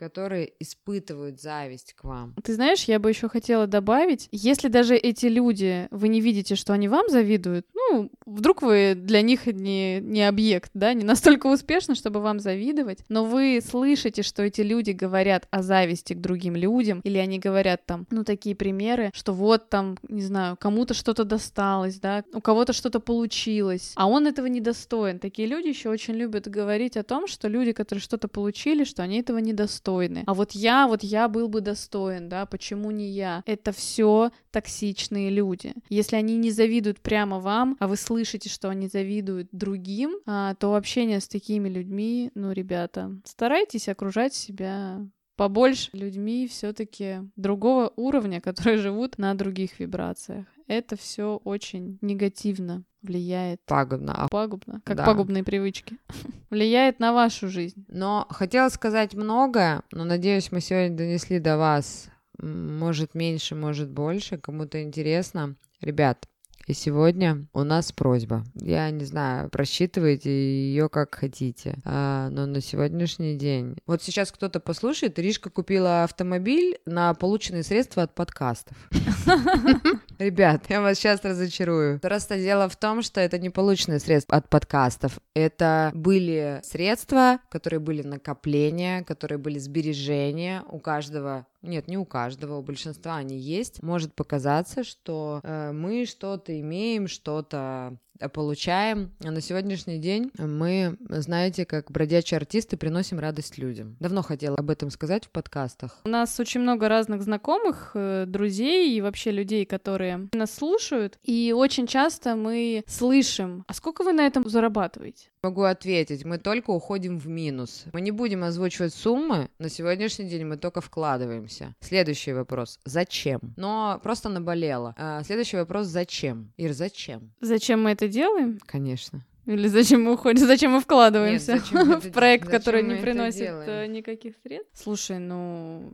которые 0.00 0.50
испытывают 0.58 1.42
зависть 1.42 1.92
к 1.92 2.04
вам. 2.04 2.34
Ты 2.42 2.54
знаешь, 2.54 2.84
я 2.84 2.98
бы 2.98 3.10
еще 3.10 3.28
хотела 3.28 3.66
добавить, 3.66 4.28
если 4.32 4.68
даже 4.68 4.96
эти 4.96 5.26
люди, 5.26 5.88
вы 5.90 6.08
не 6.08 6.22
видите, 6.22 6.54
что 6.54 6.72
они 6.72 6.88
вам 6.88 7.10
завидуют, 7.10 7.66
ну, 7.74 8.10
вдруг 8.24 8.62
вы 8.62 8.94
для 8.96 9.20
них 9.20 9.44
не, 9.44 10.00
не 10.00 10.26
объект, 10.26 10.70
да, 10.72 10.94
не 10.94 11.04
настолько 11.04 11.48
успешны, 11.48 11.94
чтобы 11.94 12.20
вам 12.20 12.40
завидовать, 12.40 13.00
но 13.10 13.26
вы 13.26 13.60
слышите, 13.62 14.22
что 14.22 14.42
эти 14.42 14.62
люди 14.62 14.92
говорят 14.92 15.46
о 15.50 15.62
зависти 15.62 16.14
к 16.14 16.20
другим 16.20 16.56
людям, 16.56 17.02
или 17.04 17.18
они 17.18 17.38
говорят 17.38 17.84
там, 17.84 18.06
ну, 18.10 18.24
такие 18.24 18.56
примеры, 18.56 19.10
что 19.12 19.34
вот 19.34 19.68
там, 19.68 19.98
не 20.08 20.22
знаю, 20.22 20.56
кому-то 20.58 20.94
что-то 20.94 21.24
досталось, 21.24 22.00
да, 22.00 22.24
у 22.32 22.40
кого-то 22.40 22.72
что-то 22.72 23.00
получилось, 23.00 23.92
а 23.96 24.08
он 24.08 24.26
этого 24.26 24.46
недостоин. 24.46 25.18
Такие 25.18 25.46
люди 25.46 25.68
еще 25.68 25.90
очень 25.90 26.14
любят 26.14 26.48
говорить 26.48 26.96
о 26.96 27.02
том, 27.02 27.26
что 27.26 27.48
люди, 27.48 27.72
которые 27.72 28.00
что-то 28.00 28.28
получили, 28.28 28.84
что 28.84 29.02
они 29.02 29.20
этого 29.20 29.36
недостойны 29.36 29.89
достойны. 29.90 30.24
А 30.26 30.34
вот 30.34 30.52
я, 30.52 30.86
вот 30.86 31.02
я 31.02 31.28
был 31.28 31.48
бы 31.48 31.60
достоин, 31.60 32.28
да, 32.28 32.46
почему 32.46 32.90
не 32.90 33.08
я? 33.10 33.42
Это 33.46 33.72
все 33.72 34.30
токсичные 34.50 35.30
люди. 35.30 35.74
Если 35.88 36.16
они 36.16 36.36
не 36.36 36.50
завидуют 36.50 37.00
прямо 37.00 37.38
вам, 37.38 37.76
а 37.80 37.88
вы 37.88 37.96
слышите, 37.96 38.48
что 38.48 38.68
они 38.68 38.88
завидуют 38.88 39.48
другим, 39.52 40.16
а, 40.26 40.54
то 40.54 40.74
общение 40.74 41.20
с 41.20 41.28
такими 41.28 41.68
людьми, 41.68 42.30
ну, 42.34 42.52
ребята, 42.52 43.10
старайтесь 43.24 43.88
окружать 43.88 44.34
себя 44.34 45.06
побольше 45.36 45.88
людьми 45.94 46.46
все-таки 46.46 47.20
другого 47.36 47.92
уровня, 47.96 48.40
которые 48.42 48.78
живут 48.78 49.18
на 49.18 49.34
других 49.34 49.80
вибрациях. 49.80 50.46
Это 50.70 50.96
все 50.96 51.40
очень 51.42 51.98
негативно 52.00 52.84
влияет. 53.02 53.60
Пагубно. 53.66 54.28
Пагубно, 54.30 54.80
как 54.84 54.98
да. 54.98 55.04
пагубные 55.04 55.42
привычки. 55.42 55.98
влияет 56.50 57.00
на 57.00 57.12
вашу 57.12 57.48
жизнь. 57.48 57.84
Но 57.88 58.24
хотела 58.30 58.68
сказать 58.68 59.14
многое, 59.14 59.82
но 59.90 60.04
надеюсь, 60.04 60.52
мы 60.52 60.60
сегодня 60.60 60.96
донесли 60.96 61.40
до 61.40 61.58
вас, 61.58 62.08
может 62.38 63.16
меньше, 63.16 63.56
может 63.56 63.90
больше, 63.90 64.38
кому-то 64.38 64.80
интересно. 64.80 65.56
Ребят, 65.80 66.28
и 66.68 66.72
сегодня 66.72 67.48
у 67.52 67.64
нас 67.64 67.90
просьба. 67.90 68.44
Я 68.54 68.88
не 68.92 69.04
знаю, 69.04 69.50
просчитывайте 69.50 70.30
ее 70.30 70.88
как 70.88 71.16
хотите. 71.16 71.78
А, 71.84 72.28
но 72.30 72.46
на 72.46 72.60
сегодняшний 72.60 73.34
день... 73.34 73.76
Вот 73.86 74.04
сейчас 74.04 74.30
кто-то 74.30 74.60
послушает, 74.60 75.18
Ришка 75.18 75.50
купила 75.50 76.04
автомобиль 76.04 76.78
на 76.86 77.12
полученные 77.14 77.64
средства 77.64 78.04
от 78.04 78.14
подкастов. 78.14 78.76
Ребят, 80.20 80.66
я 80.68 80.82
вас 80.82 80.98
сейчас 80.98 81.24
разочарую. 81.24 81.98
Просто 81.98 82.36
дело 82.36 82.68
в 82.68 82.76
том, 82.76 83.00
что 83.00 83.22
это 83.22 83.38
не 83.38 83.48
полученные 83.48 84.00
средства 84.00 84.36
от 84.36 84.50
подкастов. 84.50 85.18
Это 85.32 85.90
были 85.94 86.60
средства, 86.62 87.38
которые 87.48 87.80
были 87.80 88.02
накопления, 88.02 89.02
которые 89.02 89.38
были 89.38 89.58
сбережения 89.58 90.62
у 90.68 90.78
каждого 90.78 91.46
нет, 91.62 91.88
не 91.88 91.98
у 91.98 92.06
каждого, 92.06 92.56
у 92.56 92.62
большинства 92.62 93.16
они 93.16 93.36
есть. 93.36 93.82
Может 93.82 94.14
показаться, 94.14 94.82
что 94.82 95.40
э, 95.42 95.72
мы 95.72 96.06
что-то 96.06 96.58
имеем, 96.58 97.06
что-то 97.06 97.98
получаем. 98.28 99.10
А 99.24 99.30
на 99.30 99.40
сегодняшний 99.40 99.98
день 99.98 100.30
мы, 100.38 100.96
знаете, 101.08 101.64
как 101.64 101.90
бродячие 101.90 102.38
артисты 102.38 102.76
приносим 102.76 103.18
радость 103.18 103.58
людям. 103.58 103.96
Давно 104.00 104.22
хотела 104.22 104.56
об 104.56 104.70
этом 104.70 104.90
сказать 104.90 105.24
в 105.24 105.30
подкастах. 105.30 105.98
У 106.04 106.08
нас 106.08 106.38
очень 106.40 106.60
много 106.60 106.88
разных 106.88 107.22
знакомых, 107.22 107.92
э, 107.94 108.24
друзей 108.26 108.96
и 108.96 109.00
вообще 109.00 109.30
людей, 109.30 109.64
которые 109.64 110.28
нас 110.32 110.54
слушают. 110.54 111.18
И 111.22 111.54
очень 111.56 111.86
часто 111.86 112.36
мы 112.36 112.84
слышим, 112.86 113.64
а 113.66 113.74
сколько 113.74 114.02
вы 114.02 114.12
на 114.12 114.26
этом 114.26 114.48
зарабатываете? 114.48 115.28
Могу 115.42 115.62
ответить, 115.62 116.26
мы 116.26 116.36
только 116.36 116.70
уходим 116.70 117.18
в 117.18 117.26
минус. 117.26 117.84
Мы 117.94 118.02
не 118.02 118.10
будем 118.10 118.44
озвучивать 118.44 118.92
суммы, 118.92 119.48
на 119.58 119.70
сегодняшний 119.70 120.28
день 120.28 120.44
мы 120.44 120.58
только 120.58 120.82
вкладываемся. 120.82 121.74
Следующий 121.80 122.34
вопрос. 122.34 122.78
Зачем? 122.84 123.40
Но 123.56 123.98
просто 124.02 124.28
наболело. 124.28 124.94
А, 124.98 125.22
следующий 125.22 125.56
вопрос. 125.56 125.86
Зачем? 125.86 126.52
Ир, 126.58 126.72
зачем? 126.72 127.32
Зачем 127.40 127.82
мы 127.82 127.92
это 127.92 128.06
делаем? 128.10 128.60
Конечно. 128.66 129.24
Или 129.46 129.68
зачем 129.68 130.04
мы 130.04 130.12
уходим, 130.12 130.46
зачем 130.46 130.72
мы 130.72 130.80
вкладываемся 130.80 131.54
Нет, 131.54 131.62
зачем 131.62 132.00
в 132.00 132.12
проект, 132.12 132.48
который 132.48 132.82
не 132.82 132.96
приносит 132.96 133.50
э, 133.66 133.86
никаких 133.86 134.34
средств? 134.42 134.70
Слушай, 134.74 135.18
ну 135.18 135.92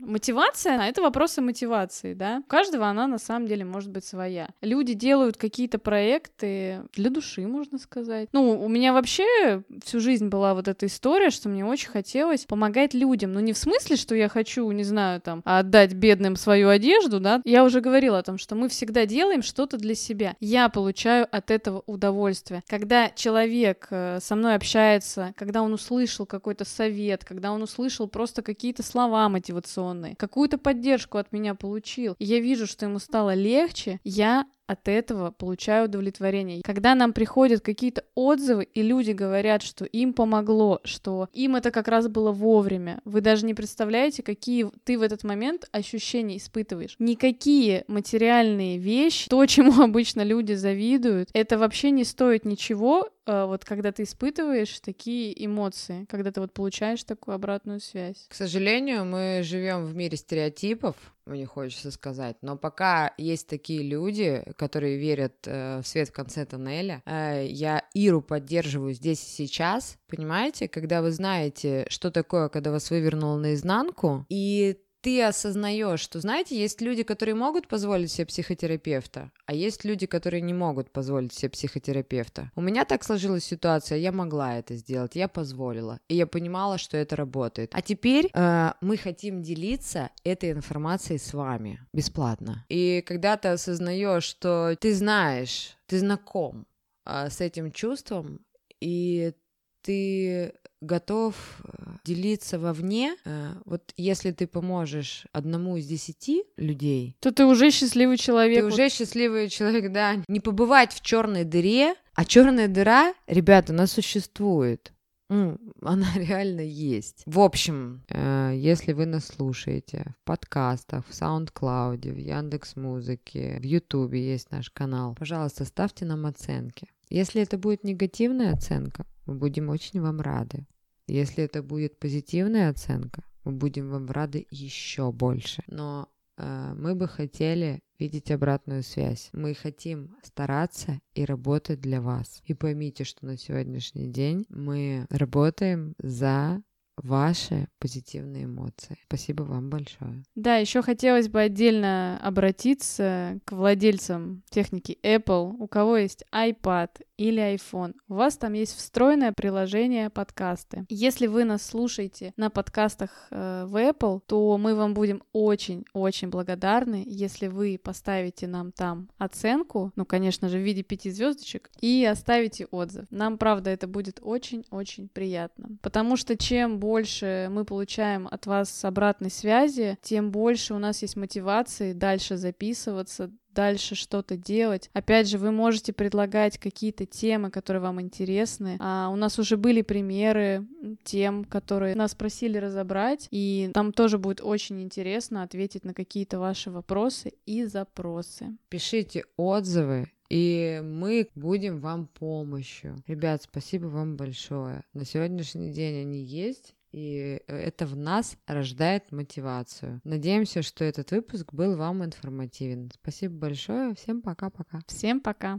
Мотивация, 0.00 0.80
а 0.80 0.86
это 0.86 1.02
вопросы 1.02 1.40
мотивации, 1.40 2.14
да. 2.14 2.42
У 2.44 2.48
каждого 2.48 2.86
она 2.86 3.06
на 3.06 3.18
самом 3.18 3.46
деле 3.46 3.64
может 3.64 3.90
быть 3.90 4.04
своя. 4.04 4.48
Люди 4.60 4.94
делают 4.94 5.36
какие-то 5.36 5.78
проекты 5.78 6.82
для 6.94 7.10
души, 7.10 7.46
можно 7.46 7.78
сказать. 7.78 8.28
Ну, 8.32 8.60
у 8.60 8.68
меня 8.68 8.92
вообще 8.92 9.62
всю 9.84 10.00
жизнь 10.00 10.28
была 10.28 10.54
вот 10.54 10.68
эта 10.68 10.86
история, 10.86 11.30
что 11.30 11.48
мне 11.48 11.64
очень 11.64 11.88
хотелось 11.88 12.44
помогать 12.44 12.94
людям. 12.94 13.32
Ну, 13.32 13.40
не 13.40 13.52
в 13.52 13.58
смысле, 13.58 13.96
что 13.96 14.14
я 14.14 14.28
хочу, 14.28 14.70
не 14.70 14.84
знаю, 14.84 15.20
там, 15.20 15.42
отдать 15.44 15.94
бедным 15.94 16.36
свою 16.36 16.68
одежду, 16.68 17.20
да. 17.20 17.40
Я 17.44 17.64
уже 17.64 17.80
говорила 17.80 18.18
о 18.18 18.22
том, 18.22 18.38
что 18.38 18.54
мы 18.54 18.68
всегда 18.68 19.06
делаем 19.06 19.42
что-то 19.42 19.78
для 19.78 19.94
себя. 19.94 20.36
Я 20.40 20.68
получаю 20.68 21.26
от 21.30 21.50
этого 21.50 21.82
удовольствие. 21.86 22.62
Когда 22.68 23.10
человек 23.10 23.88
э, 23.90 24.18
со 24.20 24.36
мной 24.36 24.54
общается, 24.54 25.32
когда 25.36 25.62
он 25.62 25.72
услышал 25.72 26.26
какой-то 26.26 26.64
совет, 26.64 27.24
когда 27.24 27.52
он 27.52 27.62
услышал 27.62 28.08
просто 28.08 28.42
какие-то 28.42 28.82
слова 28.82 29.28
мотивационные, 29.28 29.85
информационные, 29.86 30.16
какую-то 30.16 30.58
поддержку 30.58 31.18
от 31.18 31.32
меня 31.32 31.54
получил, 31.54 32.16
я 32.18 32.40
вижу, 32.40 32.66
что 32.66 32.86
ему 32.86 32.98
стало 32.98 33.34
легче, 33.34 34.00
я 34.04 34.46
от 34.66 34.88
этого 34.88 35.30
получаю 35.30 35.86
удовлетворение. 35.86 36.62
Когда 36.62 36.94
нам 36.94 37.12
приходят 37.12 37.60
какие-то 37.60 38.04
отзывы, 38.14 38.64
и 38.64 38.82
люди 38.82 39.12
говорят, 39.12 39.62
что 39.62 39.84
им 39.84 40.12
помогло, 40.12 40.80
что 40.84 41.28
им 41.32 41.56
это 41.56 41.70
как 41.70 41.88
раз 41.88 42.08
было 42.08 42.32
вовремя, 42.32 43.00
вы 43.04 43.20
даже 43.20 43.46
не 43.46 43.54
представляете, 43.54 44.22
какие 44.22 44.70
ты 44.84 44.98
в 44.98 45.02
этот 45.02 45.24
момент 45.24 45.68
ощущения 45.72 46.36
испытываешь. 46.36 46.96
Никакие 46.98 47.84
материальные 47.88 48.78
вещи, 48.78 49.28
то, 49.28 49.44
чему 49.46 49.82
обычно 49.82 50.22
люди 50.22 50.54
завидуют, 50.54 51.30
это 51.32 51.58
вообще 51.58 51.90
не 51.90 52.04
стоит 52.04 52.44
ничего, 52.44 53.08
э, 53.26 53.44
вот 53.44 53.64
когда 53.64 53.92
ты 53.92 54.02
испытываешь 54.02 54.80
такие 54.80 55.44
эмоции, 55.44 56.06
когда 56.08 56.30
ты 56.30 56.40
вот 56.40 56.52
получаешь 56.52 57.04
такую 57.04 57.34
обратную 57.34 57.80
связь. 57.80 58.26
К 58.28 58.34
сожалению, 58.34 59.04
мы 59.04 59.40
живем 59.44 59.84
в 59.84 59.94
мире 59.94 60.16
стереотипов, 60.16 60.96
мне 61.26 61.46
хочется 61.46 61.90
сказать. 61.90 62.36
Но 62.40 62.56
пока 62.56 63.12
есть 63.18 63.48
такие 63.48 63.82
люди, 63.82 64.44
которые 64.56 64.96
верят 64.96 65.34
э, 65.46 65.80
в 65.82 65.86
свет 65.86 66.08
в 66.08 66.12
конце 66.12 66.46
тоннеля, 66.46 67.02
э, 67.04 67.46
я 67.48 67.82
Иру 67.94 68.22
поддерживаю 68.22 68.94
здесь 68.94 69.22
и 69.22 69.46
сейчас, 69.46 69.98
понимаете? 70.08 70.68
Когда 70.68 71.02
вы 71.02 71.10
знаете, 71.10 71.86
что 71.88 72.10
такое, 72.10 72.48
когда 72.48 72.70
вас 72.70 72.90
вывернуло 72.90 73.36
наизнанку, 73.36 74.24
и 74.28 74.78
ты 75.06 75.22
осознаешь, 75.22 76.00
что, 76.00 76.18
знаете, 76.18 76.58
есть 76.60 76.80
люди, 76.80 77.04
которые 77.04 77.36
могут 77.36 77.68
позволить 77.68 78.10
себе 78.10 78.26
психотерапевта, 78.26 79.30
а 79.46 79.54
есть 79.54 79.84
люди, 79.84 80.04
которые 80.04 80.40
не 80.40 80.52
могут 80.52 80.90
позволить 80.90 81.32
себе 81.32 81.50
психотерапевта. 81.50 82.50
У 82.56 82.60
меня 82.60 82.84
так 82.84 83.04
сложилась 83.04 83.44
ситуация, 83.44 83.98
я 83.98 84.10
могла 84.10 84.58
это 84.58 84.74
сделать, 84.74 85.14
я 85.14 85.28
позволила, 85.28 86.00
и 86.08 86.16
я 86.16 86.26
понимала, 86.26 86.76
что 86.76 86.96
это 86.96 87.14
работает. 87.14 87.70
А 87.72 87.82
теперь 87.82 88.30
э, 88.34 88.72
мы 88.80 88.96
хотим 88.96 89.44
делиться 89.44 90.10
этой 90.24 90.50
информацией 90.50 91.20
с 91.20 91.32
вами 91.32 91.86
бесплатно. 91.92 92.66
И 92.68 93.00
когда 93.06 93.36
ты 93.36 93.50
осознаешь, 93.50 94.24
что 94.24 94.74
ты 94.80 94.92
знаешь, 94.92 95.76
ты 95.86 96.00
знаком 96.00 96.66
э, 97.04 97.30
с 97.30 97.40
этим 97.40 97.70
чувством, 97.70 98.40
и 98.80 99.34
ты 99.82 100.52
готов 100.86 101.34
э, 101.64 101.96
делиться 102.04 102.58
вовне, 102.58 103.16
э, 103.24 103.52
вот 103.64 103.92
если 103.96 104.30
ты 104.30 104.46
поможешь 104.46 105.26
одному 105.32 105.76
из 105.76 105.86
десяти 105.86 106.44
людей, 106.56 107.16
то 107.20 107.32
ты 107.32 107.44
уже 107.44 107.70
счастливый 107.70 108.16
человек. 108.16 108.60
Ты 108.60 108.66
уже 108.66 108.88
счастливый 108.88 109.48
человек, 109.48 109.92
да. 109.92 110.22
Не 110.28 110.40
побывать 110.40 110.92
в 110.92 111.02
черной 111.02 111.44
дыре, 111.44 111.94
а 112.14 112.24
черная 112.24 112.68
дыра, 112.68 113.12
ребята, 113.26 113.72
она 113.72 113.86
существует. 113.86 114.92
Ну, 115.28 115.58
она 115.82 116.06
реально 116.16 116.60
есть. 116.60 117.22
В 117.26 117.40
общем, 117.40 118.04
э, 118.08 118.52
если 118.54 118.92
вы 118.92 119.06
нас 119.06 119.26
слушаете 119.26 120.14
в 120.20 120.24
подкастах, 120.24 121.04
в 121.06 121.10
SoundCloud, 121.10 122.12
в 122.12 122.16
Яндекс 122.16 122.76
Музыке, 122.76 123.58
в 123.60 123.64
Ютубе 123.64 124.32
есть 124.32 124.50
наш 124.50 124.70
канал, 124.70 125.14
пожалуйста, 125.18 125.64
ставьте 125.64 126.04
нам 126.04 126.26
оценки. 126.26 126.88
Если 127.08 127.42
это 127.42 127.58
будет 127.58 127.84
негативная 127.84 128.52
оценка, 128.52 129.04
мы 129.26 129.34
будем 129.34 129.68
очень 129.68 130.00
вам 130.00 130.20
рады. 130.20 130.66
Если 131.06 131.44
это 131.44 131.62
будет 131.62 131.98
позитивная 131.98 132.70
оценка, 132.70 133.22
мы 133.44 133.52
будем 133.52 133.90
вам 133.90 134.10
рады 134.10 134.46
еще 134.50 135.12
больше. 135.12 135.62
Но 135.68 136.08
э, 136.36 136.74
мы 136.76 136.94
бы 136.94 137.06
хотели 137.06 137.80
видеть 137.98 138.30
обратную 138.30 138.82
связь. 138.82 139.30
Мы 139.32 139.54
хотим 139.54 140.16
стараться 140.22 141.00
и 141.14 141.24
работать 141.24 141.80
для 141.80 142.00
вас. 142.00 142.42
И 142.44 142.54
поймите, 142.54 143.04
что 143.04 143.24
на 143.24 143.38
сегодняшний 143.38 144.08
день 144.08 144.46
мы 144.48 145.06
работаем 145.10 145.94
за 145.98 146.62
ваши 146.96 147.68
позитивные 147.78 148.44
эмоции. 148.44 148.96
Спасибо 149.06 149.42
вам 149.42 149.70
большое. 149.70 150.22
Да, 150.34 150.56
еще 150.56 150.82
хотелось 150.82 151.28
бы 151.28 151.40
отдельно 151.40 152.18
обратиться 152.22 153.38
к 153.44 153.52
владельцам 153.52 154.42
техники 154.50 154.98
Apple, 155.02 155.54
у 155.58 155.68
кого 155.68 155.96
есть 155.98 156.24
iPad 156.32 156.90
или 157.16 157.54
iPhone. 157.54 157.94
У 158.08 158.14
вас 158.14 158.36
там 158.36 158.52
есть 158.52 158.76
встроенное 158.76 159.32
приложение 159.32 160.10
подкасты. 160.10 160.84
Если 160.88 161.26
вы 161.26 161.44
нас 161.44 161.62
слушаете 161.62 162.32
на 162.36 162.50
подкастах 162.50 163.10
э, 163.30 163.64
в 163.66 163.76
Apple, 163.76 164.20
то 164.26 164.56
мы 164.58 164.74
вам 164.74 164.94
будем 164.94 165.22
очень-очень 165.32 166.28
благодарны, 166.28 167.04
если 167.06 167.46
вы 167.46 167.80
поставите 167.82 168.46
нам 168.46 168.72
там 168.72 169.08
оценку, 169.18 169.92
ну, 169.96 170.04
конечно 170.04 170.48
же, 170.48 170.58
в 170.58 170.62
виде 170.62 170.82
пяти 170.82 171.10
звездочек, 171.10 171.70
и 171.80 172.04
оставите 172.04 172.66
отзыв. 172.66 173.06
Нам, 173.10 173.38
правда, 173.38 173.70
это 173.70 173.86
будет 173.86 174.18
очень-очень 174.22 175.08
приятно. 175.08 175.70
Потому 175.82 176.16
что 176.16 176.36
чем 176.36 176.78
больше 176.86 177.48
мы 177.50 177.64
получаем 177.64 178.28
от 178.30 178.46
вас 178.46 178.84
обратной 178.84 179.28
связи, 179.30 179.98
тем 180.02 180.30
больше 180.30 180.72
у 180.72 180.78
нас 180.78 181.02
есть 181.02 181.16
мотивации 181.16 181.92
дальше 181.92 182.36
записываться, 182.36 183.32
дальше 183.52 183.96
что-то 183.96 184.36
делать. 184.36 184.88
Опять 184.92 185.28
же, 185.28 185.38
вы 185.38 185.50
можете 185.50 185.92
предлагать 185.92 186.58
какие-то 186.58 187.04
темы, 187.04 187.50
которые 187.50 187.82
вам 187.82 188.00
интересны. 188.00 188.76
А 188.78 189.08
у 189.10 189.16
нас 189.16 189.40
уже 189.40 189.56
были 189.56 189.82
примеры 189.82 190.64
тем, 191.02 191.44
которые 191.44 191.96
нас 191.96 192.14
просили 192.14 192.58
разобрать, 192.58 193.26
и 193.32 193.70
там 193.74 193.92
тоже 193.92 194.18
будет 194.18 194.40
очень 194.40 194.80
интересно 194.80 195.42
ответить 195.42 195.84
на 195.84 195.92
какие-то 195.92 196.38
ваши 196.38 196.70
вопросы 196.70 197.32
и 197.46 197.64
запросы. 197.64 198.56
Пишите 198.68 199.24
отзывы, 199.36 200.06
и 200.28 200.80
мы 200.84 201.28
будем 201.34 201.80
вам 201.80 202.06
помощью. 202.06 203.02
Ребят, 203.08 203.42
спасибо 203.42 203.86
вам 203.86 204.16
большое. 204.16 204.82
На 204.92 205.04
сегодняшний 205.04 205.72
день 205.72 206.02
они 206.02 206.22
есть, 206.22 206.75
и 206.96 207.42
это 207.46 207.84
в 207.84 207.94
нас 207.94 208.38
рождает 208.46 209.12
мотивацию. 209.12 210.00
Надеемся, 210.02 210.62
что 210.62 210.82
этот 210.82 211.10
выпуск 211.10 211.52
был 211.52 211.76
вам 211.76 212.02
информативен. 212.02 212.90
Спасибо 212.90 213.34
большое. 213.34 213.94
Всем 213.94 214.22
пока-пока. 214.22 214.80
Всем 214.86 215.20
пока. 215.20 215.54